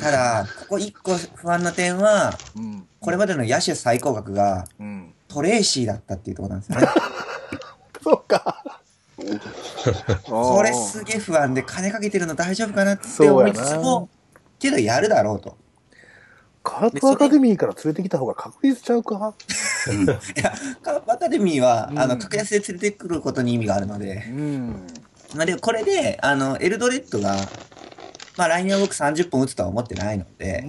[0.00, 2.86] ただ、ここ1個不安な点は、うん。
[3.00, 5.14] これまでの野手最高額がうん。
[5.28, 6.88] トレーシーだったっていうところなんですよね。
[8.02, 8.77] そうか。
[10.24, 13.80] これすげえ不安で金かけてるの大丈夫かなって思いつつな。
[13.80, 14.08] も、
[14.58, 15.56] けどやるだろうと。
[16.62, 19.34] カープアカデミーから連れてきた方が確実ちゃうか？
[19.88, 20.02] うん。
[20.02, 20.52] いや、
[20.82, 21.98] カープアカデミーは、うん。
[21.98, 24.86] あの、格安で連れてくることに意味があるので、うん。
[25.34, 27.36] まあで、これで、あの、エルドレッドが、
[28.36, 30.64] まあ来年は僕30本打つとは思ってないので。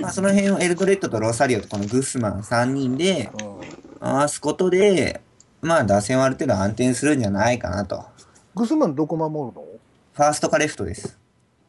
[0.00, 3.30] まあその辺をエルドレッドとロサリオとこのグスマン3人で
[4.00, 5.20] 回すことで、
[5.62, 8.04] まあ打線はある程度安定するんじゃないかなと。
[8.54, 9.64] グスマンどこ守るの？
[10.12, 11.18] ファーストかレフトです。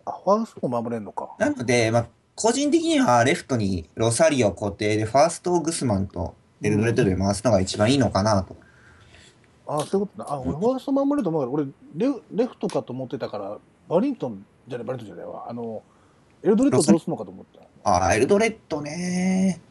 [0.06, 1.30] あ、ファーストも守れんのか。
[1.38, 8.56] なので、まあ、個人的にはレフトにロサリオ固定で、ファーストをグスマンとエルドレッドで回すのが一番いいのかなと。
[9.67, 10.34] あ、そういうことだ。
[10.34, 15.45] あ、俺ファースト守れると思うから、俺レフ、レフトかと思ってたから、バリントンじゃない、バリントンじゃないわ。
[15.47, 15.84] あの、
[16.41, 17.89] エルドレッドどうするのかと思った。
[17.89, 19.62] ああ、エルドレッドね。
[19.62, 19.70] ま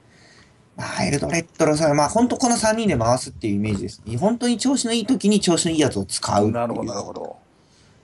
[0.77, 4.03] あ、エルドレッドのさ、まあ、本当この3人で回すっていうイメージです。
[4.19, 7.37] 本当に調子のいい時に調子のいいやつを使うってなるほど、なるほど。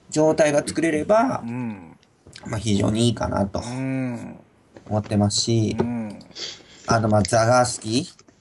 [0.09, 1.97] 状態が作れればう、ん。
[2.45, 4.35] まあ、非常にいいかなとうん。
[4.89, 6.19] 思ってますしう、ん。
[6.87, 7.89] あと、まあ、ザガースキ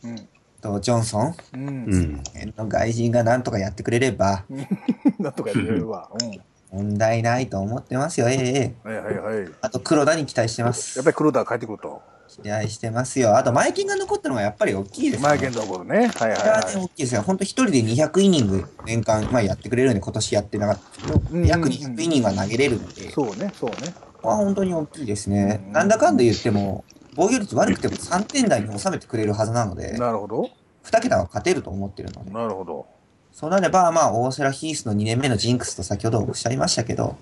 [0.03, 0.29] ーうん。
[0.61, 1.67] とジョンソンうん。
[1.85, 2.23] うん。
[2.57, 4.45] の外人がなんとかやってくれれば、
[5.19, 6.11] なんとか言えるわ。
[6.21, 6.41] うん。
[6.73, 8.29] 問題ないと思ってますよ。
[8.29, 8.89] ええええ。
[8.89, 9.49] はいはいはい。
[9.63, 11.05] あと、黒田に期待してますやっ。
[11.05, 12.03] ぱり黒田が帰ってくると。
[12.29, 13.37] 期待してますよ。
[13.37, 15.29] あと、マイケンが残ったのがやっぱり大きいですね。
[15.29, 16.09] マイケンのところね。
[16.09, 17.23] はいはいはね、は大きいですよ。
[17.23, 23.95] 本当一人で200イニング年間、まあ、やってくれるんで、今年やってなかったけど、うんうんうん約200イニングは投げれるので、そうね、そうね。
[24.27, 25.73] こは本当に大きいですねうん。
[25.73, 26.85] なんだかんだ言っても、
[27.15, 30.51] 防御率悪くても3点台に収めてくれるはずなので、なるほど。
[30.85, 32.87] 2桁は勝てると思ってるので、なるほど。
[33.33, 37.17] そうなれば、まあ、大瀬良ヒースの2年目のジンクスと先ほどおっしゃいましたけど、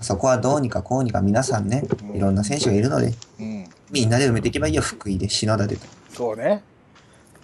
[0.00, 1.82] そこはどうにかこうにか皆さんね、
[2.14, 3.55] いろんな選手がいるので、うん。
[3.90, 5.86] みんなで埋めていけばいいよ、福井で、篠田でと。
[6.12, 6.62] そうね。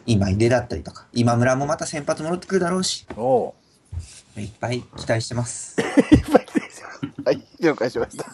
[0.07, 3.55] 今井出だったりとか、今村もまた先発戻ってくるだろうし、お
[4.37, 4.41] う。
[4.41, 5.77] いっぱい期待してます。
[7.25, 8.27] はい、了解しました。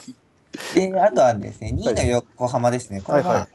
[0.74, 3.00] で、あとはですね、2位の横浜ですね。
[3.02, 3.48] これは、はいはい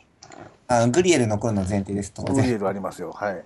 [0.68, 2.36] あのグリエルの頃の前提です、当然。
[2.36, 3.12] グリエルありますよ。
[3.12, 3.44] はい。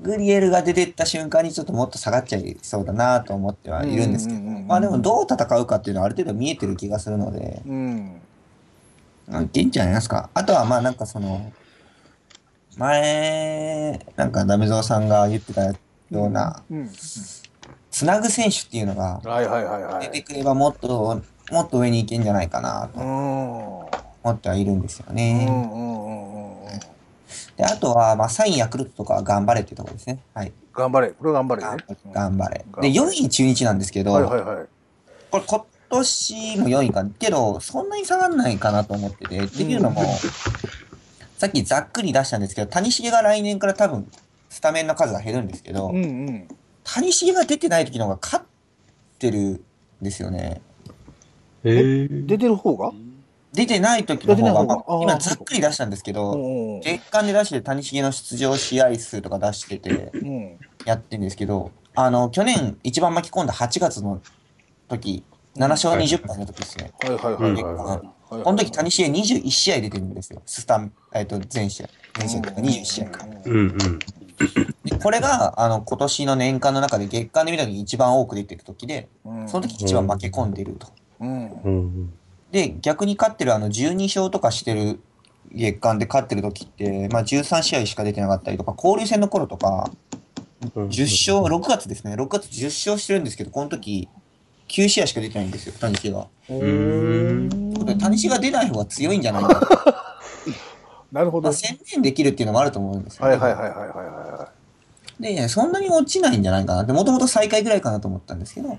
[0.00, 8.20] グリエルが出てった瞬間にちょっともっと下がっちゃいそうだなと思ってはいるんですけど、うんうんうんうんまあでもどう戦うかっていうのはある程度見えてる気がするので、うん。
[9.28, 10.30] うんいけんじゃないですか。
[10.34, 11.52] あとはまあなんかその、
[12.76, 15.74] 前、なんかダメゾウさんが言ってたよ
[16.10, 16.90] うな、うん。
[17.90, 20.06] つなぐ選手っていうのがはいはいはいはい。
[20.06, 23.06] 出てくればもっと、もっと上に行けんじゃないかなとうん。
[23.06, 23.88] 思
[24.30, 25.44] ってはいるんですようね。
[25.44, 26.68] んうんうんうん。
[27.56, 30.20] で、あとは、まあ、3位ヤクルトとかは頑張れっていうところですね。
[30.32, 30.52] はい。
[30.72, 31.10] 頑張れ。
[31.10, 31.68] これ頑張れね。
[32.12, 32.64] 頑張れ。
[32.80, 34.66] で、4位中日なんですけど、はいはいはい。
[35.30, 37.04] これ今年も4位か。
[37.18, 39.44] けど、そんなに下がんないかなと思ってて。
[39.44, 40.02] っていうのも、
[41.38, 44.10] さっきざっくり出したんですけど、谷繁が来年から多分、
[44.48, 46.48] スタメンの数が減るんですけど、うんうん。
[46.84, 48.44] 谷繁が出てない時の方が勝っ
[49.18, 49.60] てるん
[50.00, 50.62] ですよね。
[51.64, 52.92] えー、出てる方が？
[53.52, 56.80] 出てない時の方が、方今ざっくり出したんですけうど。
[56.82, 60.58] 月間で出して谷繁の出場試合数とか出してて、うん。
[60.86, 64.22] やってるんですけど、あの、去年一番巻き込んだ8月の
[64.88, 65.22] 時、
[65.56, 66.92] 7勝20敗の時ですね。
[67.00, 68.02] はいはいはいはいは
[68.40, 68.42] い。
[68.42, 70.42] この時、谷繁21試合出てるんですよ。
[70.46, 71.88] スタン、えっ、と、全試合。
[72.18, 73.26] 全試合とか21試合か。
[73.44, 73.98] うんうん。
[74.84, 80.88] でこれが、あの、今年の年間の中で月間で見た時に一番多く出てる時で、うんその時一番負け込んでると。
[81.20, 81.50] うん。
[81.62, 82.12] うん
[82.50, 85.00] で、逆に勝ってるあの、12勝とかしてる
[85.52, 89.90] 月間で勝ってる時って、まあ13試合しか出てなかったりとか、交流戦の頃とか、
[90.74, 90.88] うん。
[90.88, 92.14] 10勝、6月ですね。
[92.14, 94.08] 6月10勝してるんですけど、この時、
[94.72, 96.28] 9試合しか出てないんですよ、谷繁が。
[96.48, 99.60] 谷繁が出ない方が強いんじゃないかな。
[101.12, 101.42] なるほど。
[101.42, 104.48] まあ、はい専念できるっていうのもあると思うんですよ、はいはいはいはいは
[105.20, 108.72] で、そんなに落ちないんじゃないかなって、もともと最下位ぐらいかなと思ったんですけど。
[108.72, 108.78] い。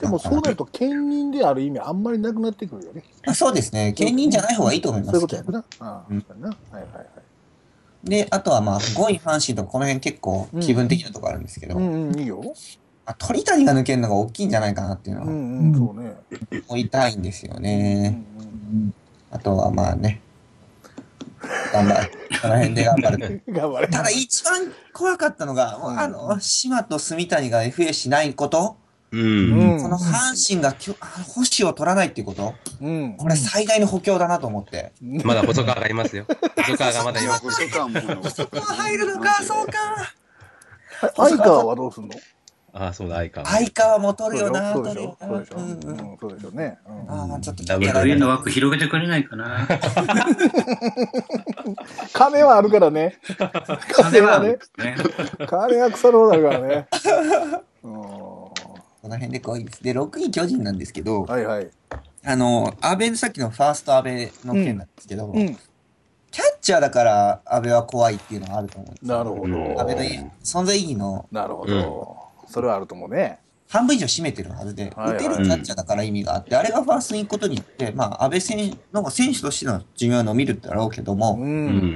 [0.00, 3.02] でもそうなると、兼任である意味あんまりなくなってくるよね。
[3.26, 3.92] まあ、そうですね。
[3.94, 5.56] 兼任じゃない方がいいと思いますそういうこと。
[5.58, 5.64] やな。
[5.80, 6.56] ああ、うんそうやな。
[6.70, 7.06] はいはいはい。
[8.04, 12.42] で、あとはまあ、5位阪神とかこの辺結構気分的なとこあるんですけど、うんうん、いいよ。
[13.12, 16.62] あ鳥谷が抜けるのが大きいんじゃないかなっていうのはそうね。
[16.68, 18.22] 思いたいんですようんね。
[18.38, 18.42] う
[18.74, 18.94] ん
[19.30, 20.20] あとはまあね、
[21.72, 22.10] 頑張る。
[22.42, 23.42] この辺で頑張る。
[23.48, 23.88] 頑張れ。
[23.88, 28.76] ただ一番怖かったのが、あの、島と住谷が FA しないこと。
[29.10, 30.96] この阪神がきょ
[31.34, 33.14] 星を取らないっていうこと、うん。
[33.18, 34.92] これ最大の補強だなと思って。
[35.24, 36.26] まだ細川がいますよ。
[36.56, 37.42] 細川がまだいます。
[37.42, 40.12] 細川もそこは入るのか、そうか。
[41.16, 42.14] 相川はどうすんの？
[42.74, 43.46] ああ、そうだ、相川。
[43.46, 45.56] 相川も取るよな、取るよそうでしょ？
[45.58, 46.78] うんうんうんそうでしょうね。
[46.86, 49.68] うんああ、ちょっとダブル上の枠広げてくれないかな。
[52.12, 53.18] 金はあるからね。
[53.94, 54.58] 金はね。
[55.48, 56.86] 金は腐るほどあるからね。
[57.82, 57.92] うん
[59.02, 59.82] この辺で5位です。
[59.82, 61.68] で、6位巨人なんですけど、はいはい。
[62.24, 65.56] あの、安倍、さっきのファースト安倍の件なんですけど、うん。
[66.30, 69.80] キャッチャーだから安倍は怖いっていうのがあると思うんですよなるほうんど。
[69.80, 72.16] 安倍の存在意義のなるほど。
[72.52, 73.40] それはあると思うね。
[73.72, 81.36] 半分以上占めてるはずで、打てるキャッチャーだから意味があって、あれがファーストに行くことによって、まあ、安倍選手、なんか選手としての寿命は伸びるだろうけども。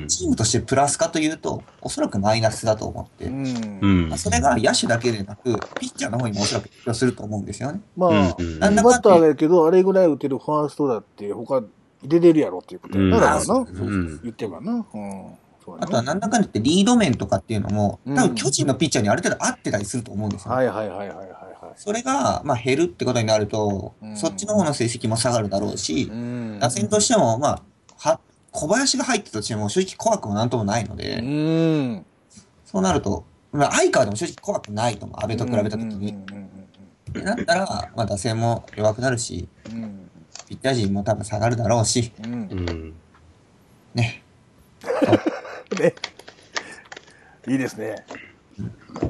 [0.08, 3.46] チームとしてプラスかというと、おそらくマイナスだと思って、うん
[3.82, 3.86] う。
[3.86, 7.80] んまあ、それが野手だけでなく、ピッチャーの方にもおそらく影響すると思うんですよね。
[7.94, 11.62] まあ、うんいいバッターだけど、あれぐらい打てるファーストだって、他
[12.02, 13.54] 出てるやろっていうことだからな。
[13.54, 14.20] うん。
[14.22, 14.86] 言ってばな。
[14.94, 15.32] うん。
[15.66, 20.52] そうやあとはなんだかんだ言ってリード面とかっていうのも、うん多分巨人のピッチャーにある程度合ってたりすると思うんですよ。
[20.52, 21.28] はいはいはいはいはいはい。
[21.74, 26.58] それが、まあ減るってことになると、うんそっちの方の成績も下がるだろうしう、ん。
[26.60, 27.62] 打線としても、まあ、
[27.96, 28.20] は、
[28.52, 32.06] 小林が入ってたとしても正直怖くもなんともないのうで、ん。
[32.64, 35.18] そうなると、まあ、相川でも正直怖くないと思う。
[35.20, 36.12] 安倍と比べたときに。
[36.12, 40.02] ってなったら、まあ、打線も弱くなるし、うんうん
[40.48, 42.94] ピッチャー陣も多分下がるだろうし、うん。
[43.94, 44.22] ね、
[45.74, 45.94] ね。
[47.48, 48.04] いいですね。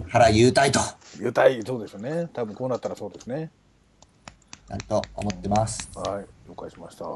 [0.09, 0.81] 腹優待と、
[1.19, 2.29] 優待、そうですよね。
[2.33, 3.51] 多分こうなったらそうですね。
[4.69, 5.89] なると思ってます。
[5.95, 7.07] はい、了解しました。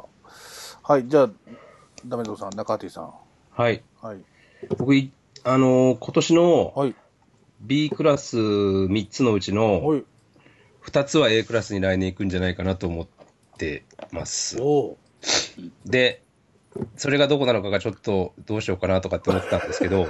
[0.83, 1.31] はい、じゃあ、
[2.07, 3.13] ダメゾウさん、中畑さん。
[3.51, 3.83] はい。
[4.01, 4.19] はい。
[4.79, 5.11] 僕い、
[5.45, 6.95] あのー今年のはい。
[7.61, 10.05] B クラス3つのうちのはい。
[10.85, 13.07] 2つは A クラスに来年行くんじゃないかなと思っ
[13.59, 14.59] てます。
[14.61, 14.97] お
[15.85, 16.23] で、
[16.97, 20.07] それがどこなのかがちょっとどうしようかなとかって思ってたんですけど、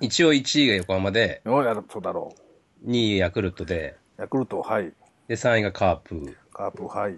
[0.00, 1.62] 一応1位が横浜で、お。
[1.62, 2.34] やるそうだろ
[2.86, 4.22] 2位ヤクルトで、う。
[4.22, 4.92] ヤクルト、はい。
[5.28, 7.16] で、3位がカープ、カープ、はい。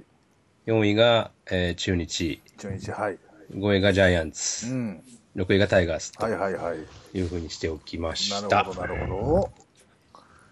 [0.67, 3.19] 4位が、えー中日、中日、はい。
[3.55, 5.03] 5位がジャイアンうツ、ん。
[5.37, 6.79] 6位がタイガースとはいはいはい。
[7.19, 8.49] いうふうにしておきました。
[8.49, 9.51] なるほど、なるほ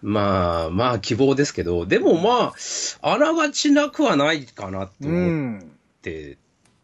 [0.01, 2.53] まあ、まあ希望ですけど、でもま
[3.01, 5.09] あ、あらがちなくはないかなとど。
[5.09, 5.71] う思っん。
[6.01, 6.37] てうん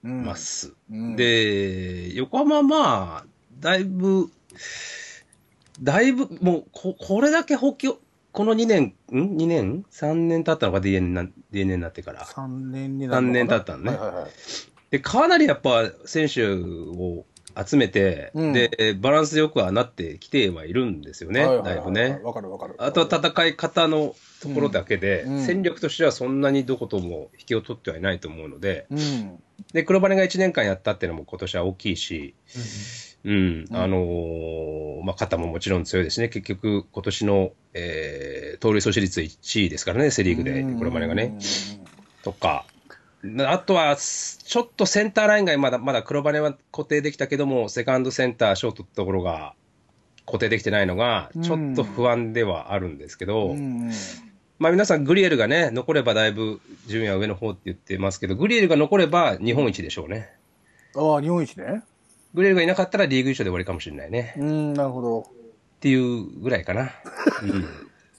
[0.06, 0.74] ます。
[0.91, 3.26] うん、で、横浜はまあ、
[3.60, 4.30] だいぶ、
[5.82, 7.98] だいぶ、もうこ、これだけ補強、
[8.32, 12.26] この2年、ん ?2 年 ?3 年経ったのか？DNA な DNA になってから。
[12.26, 13.34] 3年になるのかな？
[13.34, 14.32] 三年経ったのねはいはいはい。
[14.91, 17.26] で、かなりやっぱ選手を
[17.58, 22.20] 集めて、うんで、バランスよくはなってきてはいるんですよね、はいはいはいだいぶね。
[22.24, 22.76] わかるわかる。
[22.78, 24.15] あとは戦い方の
[24.48, 29.44] ところだけで、うんうん戦力としてはそんなにどことも引きを取ってはいないと思うので、うん。
[29.74, 32.36] で、黒羽が1年間やったっていうのも今年は大きいし、
[33.24, 36.30] うん、あのーまあ、肩ももちろん強いですね。
[36.30, 41.38] 結局、今年の、えー、盗塁阻止率1位ですからね、セリーグで、黒羽がね。
[42.24, 42.66] とか、
[43.24, 49.56] なあとは、すちょっとセンターラインがまだ、まだ黒羽は固定できたけども、セカンドセンター、ショートってところが
[50.26, 53.58] 固定できてないのが、ちょっと不安ではあるんですけど、うん。
[53.58, 53.92] うん。
[54.58, 60.30] まあ皆さんグリエルがね、残ればだいぶ順位は上の方って言ってますけど、グリエルが残れば日本一でしょうね。
[60.96, 61.84] ああ、日本一ね。
[62.34, 64.34] グリエルがいなかったらリーグ優勝で終わりかもしれないね。
[64.38, 65.22] うん、なるほど。
[65.22, 65.24] っ
[65.80, 66.91] ていうぐらいかな。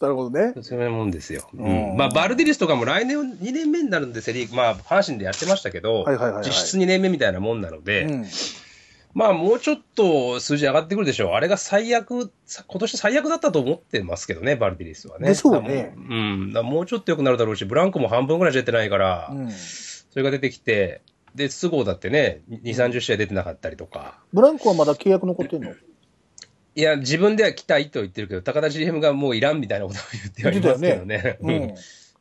[0.00, 0.62] なるほどねうん。。
[0.62, 1.48] そういうもんですよ。
[1.54, 1.96] ううんん。
[1.96, 8.26] まあ、バルディリスとかも来年2年目になるんで、セリーグ、まあ、阪神でやってましたけど、はいはいはいはい実質2年目みたいなもんなので、うん。
[9.16, 11.32] まあ、もうちょっと数字上がってくるでしょう。
[11.32, 15.28] あれが最悪、さ今年最悪だったと思ってますけどね、バルディリスはね。
[15.28, 16.52] でしょうねうん。
[16.52, 19.50] もうちょっと良くなるだろうし、ブランコも半分ぐらい出てないから、うん。
[19.50, 21.00] それが出てきて、
[21.34, 24.18] で、都合だってね、2、30試合出てなかったりとか。
[24.34, 25.70] ブランコはまだ契約残ってんの？
[25.70, 25.74] い
[26.82, 31.38] や、自分では来たいと言ってるけど、高田 GM がもういらんみたいなことを言ってはいますけどね。
[31.40, 31.74] ううんん。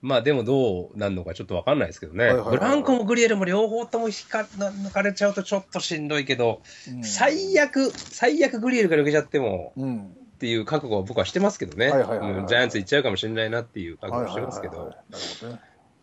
[0.05, 2.25] まあでもどうなんのかちょっとわかんないですけどね。
[2.25, 6.61] はいはいはいブランコもグリエルも両方とも引か抜かれちゃうとちょっとしんどいけど、
[7.01, 10.15] 最悪、最悪グリエルが抜けちゃってもうん。
[10.35, 11.89] っていう覚悟は僕はしてますけどね。
[11.89, 14.93] はいはいはいはいうんジャイアンツ行っちゃうかもしれないなっていう覚悟をしてますけど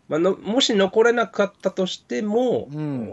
[0.08, 3.10] もし残れなかったとしても、うん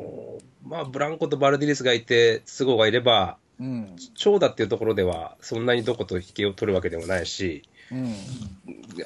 [0.66, 3.96] まあブランコとバルディリスがいて、都合がいれば、うん。
[4.16, 8.16] 長打っていうところではそんなにどこと引けを取るわけでもないし、うん。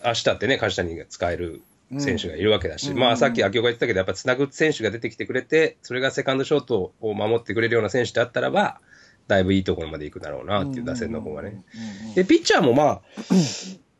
[0.05, 1.61] 明日ってね、梶谷が使える
[1.99, 2.97] 選手がいるわけだし、うん。
[2.97, 8.79] まあさっき秋岡が言ったけど、やっぱつなぐ選手が出てきてくれて、それがセカンドショートを守ってくれるような選手であったらば、
[9.27, 11.63] だいぶいいところまで行くだろうなっていう打線の方がね。
[12.15, 13.01] で、ピッチャーもまあ、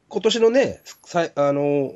[0.10, 1.94] 今年のね、さいあの、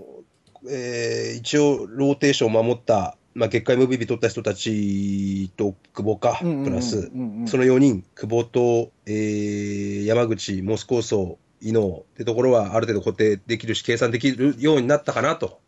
[0.69, 7.12] えー一応ローテーションを守った、まあ、月間 MVP 取った人たちと久保か、プラス、
[7.45, 15.60] その4人、久保と、えー山口、モスコーソー、伊能ってところはある程度固定できるし、計算できるようになったかなと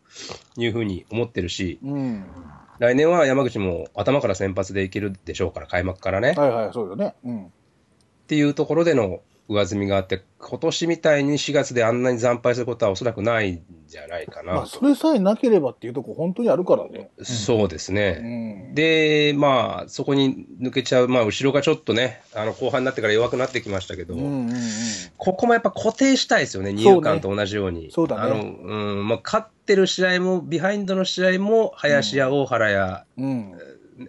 [0.56, 2.24] いうふうに思ってるし、うん。
[2.78, 6.32] 来年は山口も頭から先発でいけるでしょうから、開幕からね。
[6.36, 7.14] はいはい、そうよね。
[7.24, 7.44] うん。
[7.46, 7.48] っ
[8.26, 9.20] ていうところでの
[9.50, 17.10] 上積みがあって、今年みたいに4月であんなに惨敗することはおそらくないんじゃないかなまあ、それさえなければっていうとこ本当にあるからね。
[17.22, 18.70] そうですうね。
[18.70, 18.74] ん。
[18.74, 24.56] で、まあ、そこに抜けちゃう、まあ、後ろがちょっとね、あの後半になってから弱くなってきましたけど、うんうんうん。
[25.16, 27.90] ここもやっぱ固定したいですよね、二遊間と同じように。
[27.90, 33.54] そうだねあの、うん、まあ、勝ってる試合も、ビハインドの試合も、林や大原やうん。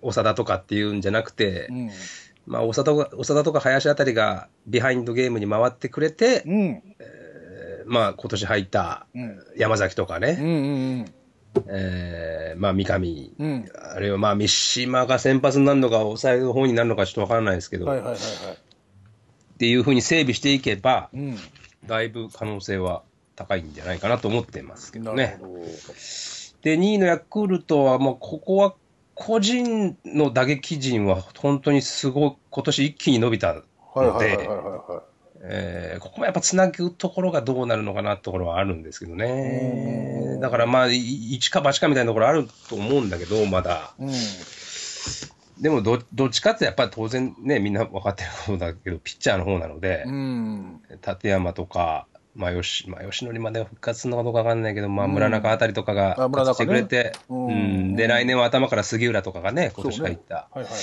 [0.01, 1.89] 長田とかっていうんじゃなくて、うん。
[2.45, 6.83] まあ、長田とか長田とか林あたりがビハインドゲームに回ってくれて、うん。
[6.99, 9.39] えーまあ、今年入ったうん。
[9.57, 10.49] 山崎とかね、うんう
[11.03, 11.05] ん
[11.67, 13.47] えーまあ、三上、うん。
[13.47, 13.69] うん。
[13.75, 18.53] あるいはまあ、三島が先発になるのか、抑えの方になるのかちょっとわからないですけど、はいはいはいはい。
[18.53, 18.57] っ
[19.57, 21.37] ていうふうに整備していけば、うん。
[21.85, 23.03] だいぶ可能性は
[23.35, 25.37] 高いんじゃないかなと思ってますけどね。
[25.41, 25.47] ど。
[26.61, 28.75] で、2位のヤクルトは、もうここは
[29.23, 35.03] 個人の打撃陣は本当にすごい、今年一気に伸びたはいはいはいはいは
[35.43, 40.39] えーここもやっぱつなぐところがどうなるのかなってところはあるんですけどね。
[40.41, 40.97] だからまあ、い
[41.33, 43.93] 一か八かみたいなところあると思うんだけど、まだ。
[43.99, 44.03] い。
[44.03, 44.11] うん。
[45.61, 50.81] でもど、どっちかってやっぱり当然ね、みんな分かってる方だけど、ピッチャーの方なので、うん。
[51.07, 60.35] 立山とか、まあ、よし、まあ、吉典まで復活するのかどうかわかんないけど、まあ、村中あたりとかがしてくれて、うんうんで、来年は頭から杉浦とかがね、今年入った。
[60.35, 60.81] はいはいはい。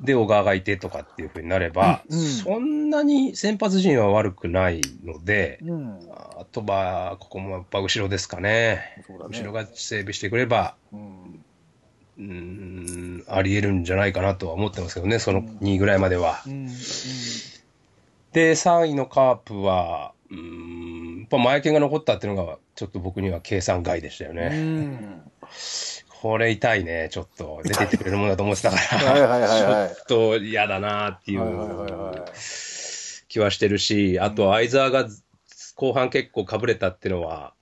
[0.00, 5.98] で、小川がいてとかっていうふうになれば、うんうんそんなに先発陣は悪くないので、うん。
[6.10, 9.04] あとは、ここもやっぱ後ろですかね。
[9.08, 11.44] ね後ろが整備してくれば、うん。
[12.18, 16.42] うーん、あり得るんじゃないかなとは思ってますけどね、その2位ぐらいまでは。
[16.46, 16.66] うん。
[18.32, 24.48] で、3位のカープは、うーん、やっぱ前剣が残ったっていうのが、ちょっと僕には計算外でしたようね。
[24.48, 25.30] ん。
[26.20, 27.60] これ痛いね、ちょっと。
[27.62, 29.88] 出てってくれるものだと思ってたから。
[29.88, 32.24] ちょっと嫌だなっていう
[33.28, 35.08] 気はしてるし、あと相沢が
[35.76, 37.52] 後半結構かぶれたっていうのは、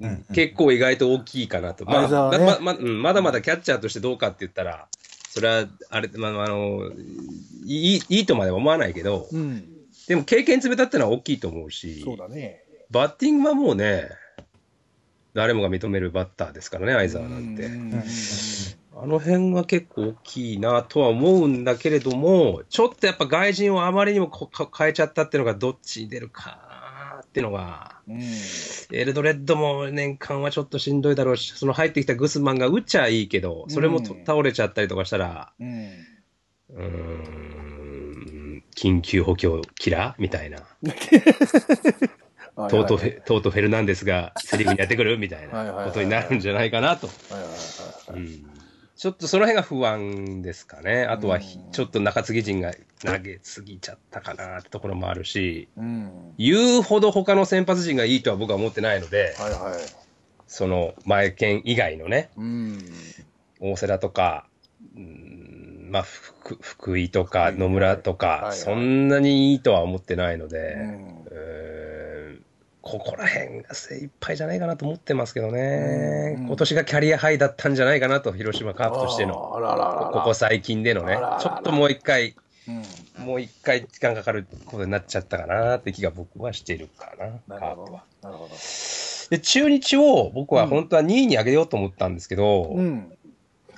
[0.00, 1.84] うん結構意外と大きいかなと。
[1.86, 4.88] まだまだキャッチャーとしてどうかって言ったら、
[5.30, 6.90] それは、あれ、まあ、あの、
[7.64, 9.77] いい、いいとまでは思わないけど、うん。
[10.08, 12.64] でも経験積めたってのは大きいと思うし、そうだね。
[12.90, 14.08] バッティングはもうね、
[15.34, 17.64] 誰もが認めるバッターですからね、相沢なんて。
[17.64, 18.02] うん
[19.00, 24.28] あの辺が結構大きいなとは思うんだけれども、ちょっとやっぱ外人をあまりにも
[24.76, 28.20] 変えちゃったっていうのがどっちに出るかなっていうのが、うん。
[28.90, 35.68] エルドレッドも年間はちょっとしんどいだろうし、その入ってきたグスマンが打っちゃいいけど、それもとうん倒れちゃったりとかしたら、うん。
[36.70, 37.77] うーん、
[38.78, 40.58] 緊急補強キラーみたいな。
[42.68, 47.08] トートフェ、トートフェルナンデスがセリフにやってくるみたいなことになるんじゃないかなと。
[48.96, 51.04] ちょっとその辺が不安ですかね。
[51.04, 52.72] あとはひうんちょっと中継ぎ陣が
[53.04, 56.34] 投げすぎちゃったかなってところもあるし、うん。
[56.36, 59.80] 言うほど他の先発陣がいいとは僕は思ってないので、はいはい。
[60.46, 62.78] その前剣以外のね、うん。
[63.60, 64.46] 大瀬良とか、
[64.96, 65.47] うん
[65.88, 70.76] まあ、福福井とかはい野村とか、そんなにいいとは思ってないので、
[72.80, 82.34] ここら辺が精一杯じゃないかなと思ってますけどね、うん今年がキャリアハイだったんじゃないかなと、広島カープとしての、ここ最近でのねちょっともう一回、
[82.68, 83.24] うん。
[83.24, 87.12] もう一回時間かかることになっちゃったかなって気が僕はしてるか
[87.48, 88.04] な、カープは。。
[89.30, 93.12] で、中日を僕は本当は2位に上げようと思ったんですけど、うん。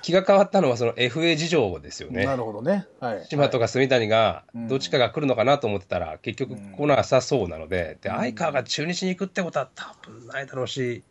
[0.01, 2.25] 気が変わったのはその FA 事情ですよね。
[2.25, 2.87] なるほどね。
[2.99, 3.25] はい。
[3.25, 11.03] 島とか住谷がうんどっちかが来るのかなと思ってたら、結局来なさそうなので、で、うん相川が中日に行くってことは多分ないだろうし、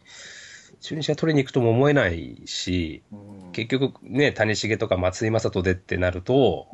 [0.81, 3.17] 中日が取りに行くとも思えないし、う
[3.49, 6.69] ん結局ね、谷繁とか松井正人でってなると、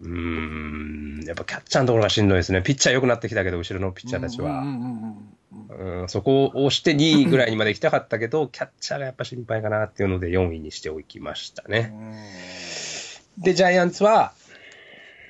[0.00, 2.62] うん、やっぱキャッチャーのところがしんどいですね。
[2.62, 4.60] ピッチャー良くなってきたけど、後ろのピッチャーたちは。
[4.60, 11.92] うんうんうんうんうんそこを押して2位ぐらいにまで行きたかったけど、キャッチャーがやっぱ心配かなっていうので4位にしておきましたね。
[13.38, 14.32] で、ジャイアンツは、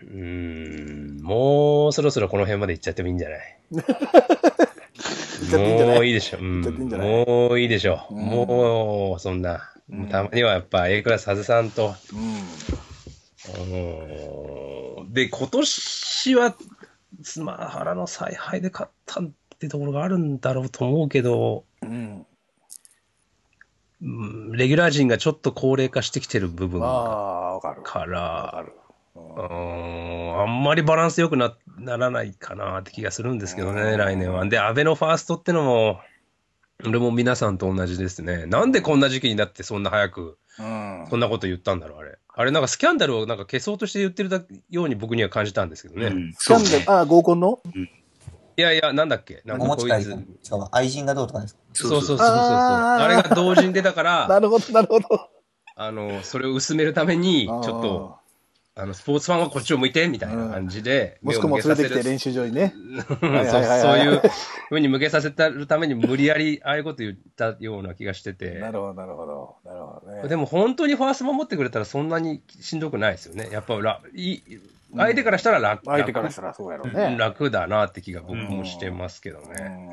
[0.03, 3.59] うーん、もうそろそろこの辺まで行っちゃってもいいんじゃない？
[5.57, 6.39] もういいでしょ。
[6.39, 8.07] うんもういいでしょ。
[8.11, 9.73] うんもう、そんな。
[9.91, 11.95] うんたまにはやっぱ A クラス外さんと。
[12.13, 12.21] うん
[15.01, 16.55] うんで、今年は、
[17.23, 19.21] スマハラの采配で勝った
[19.59, 22.25] ってところがあるんだろうと思うけど、うん。
[24.01, 28.73] うんレギュラー陣がちょっと高齢化してきてる部分あがあ、わからる。
[29.17, 34.47] うんあんまりバランス良くなならないかなって気がするんですけどね、うん来年は。
[34.47, 36.01] で、安倍のファーストってのも、
[36.87, 38.47] 俺も皆さんと同じですね。
[38.47, 41.07] なんでこんな時期になってそんな早く、うん。
[41.11, 42.19] そんなこと言ったんだろう、あれ。
[42.33, 44.41] あれ、なんかスキャンダルをなんか消そうとして言ってるだ
[44.71, 46.07] ように僕には感じたんですけどね。
[46.07, 47.61] うんスキャンダル、ああ、合コンの？
[48.59, 49.41] いやいや、なんだっけ？
[49.45, 50.47] なんお持ち帰りかこいつ。
[50.49, 51.61] しかも愛人がどうとかですか？
[51.75, 52.35] そうそうそうそうそう。
[52.35, 55.07] あーあれが同時に出たから、なるほど、なるほど。
[55.77, 58.19] あの、それを薄めるために、ちょっと、
[58.75, 62.75] あの、スポーツファンはこっちを向いて、みたいな感じで、息子も連れてきて練習場にね。
[63.21, 64.23] そうはいはいはいはいそういう
[64.71, 68.73] ふうに向けさせるために無理やりああいうこと言ったような気がしててな。
[68.73, 69.57] るほど、なるほど。
[69.65, 70.29] なるほどね。
[70.29, 73.49] でも本当にファースト守ってくれたらそんなにしんどくないですよね。
[73.53, 74.43] やっぱらいい
[74.97, 77.17] 相手からしたら楽,、相手からしたらそうやろう楽ね。
[77.19, 79.69] 楽だなって気が僕もしてますけどうね。
[79.69, 79.89] ん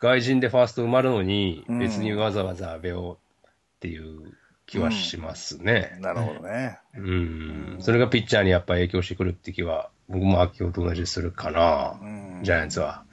[0.00, 3.50] 外人でファースト埋まるのにうん別にわざわざ阿部をっ
[3.80, 4.34] ていう
[4.66, 5.96] 気はしますね。
[6.00, 6.78] なるほどね。
[6.96, 7.76] うん。
[7.80, 11.98] それがピッチャーにやっぱ影響してくるって気は僕も秋夫と同じするかな。
[12.00, 13.04] うんジャイアンツは。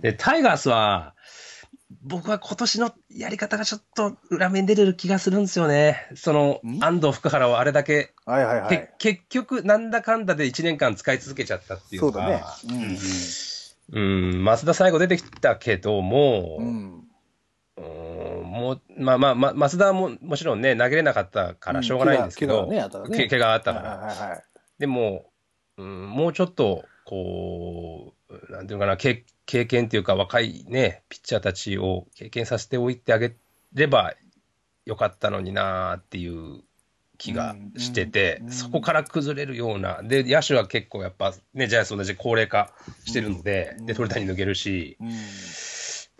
[0.00, 1.14] で、タイガースは、
[2.02, 6.08] 僕は今年のやり方がちょっと裏面に出てる気がするんですよね。
[6.14, 8.88] そのん、安藤福原をあれだけ、はいはいはけい。
[8.98, 12.90] 結局、なんだかんだで1年間使い続けちゃったっていうのが、そうだね。
[13.92, 16.66] うん、増田最後出てきたけども、うん。
[17.76, 18.44] うん。
[18.44, 23.96] うんもう、まあまあ、まあ、増田ももちろんね、投げれなかったからしょうがないんですけど、怪我怪我がねあったからねけ怪我があったかはいら。
[23.96, 24.42] はいはい。
[24.78, 25.24] でも、
[25.78, 33.34] うん、もうちょっと、こう、なんていうのかな、経経験っていうか、若いね、ピッチャーたちを経験させておいてあげ
[33.72, 34.14] れば
[34.86, 36.62] よかったのになーっていう
[37.18, 42.72] 気がしてて、うんうんそこから崩れるような、で、野手は結構やっぱ、ね、ジャイアンツと同じ高齢化
[43.04, 45.10] してるので、うんで、鳥谷抜けるし、うん。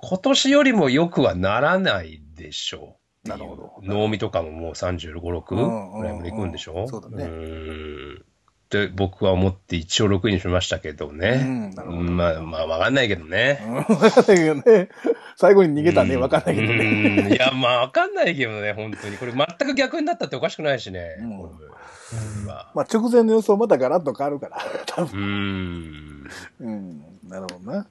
[0.02, 3.28] 今年よりも良くはならないでしょう。
[3.28, 3.72] なるほど。
[3.82, 6.88] 能見とかももう35、6うんうんぐらいまで行くんでしょ？
[6.88, 7.24] そうだね。
[7.24, 8.24] ん
[8.70, 11.42] って僕は思って一応6位にしましたけどうね。
[11.42, 13.60] んなるほどまあ、まあ、わかんないけどね。
[13.66, 14.88] うんわかんないけどね。
[15.36, 16.16] 最後に逃げたね。
[16.16, 17.24] わかんないけどね。
[17.24, 19.16] うんいや、まあ、わかんないけどね、本当に。
[19.18, 21.16] これ全く逆になったっておかしくないしね。
[22.46, 24.58] まあまあ直前の予想またガラッと変わるから。
[24.86, 25.20] 多分。
[25.20, 26.30] うーん。
[26.60, 27.02] うん。
[27.28, 27.86] なるほどな。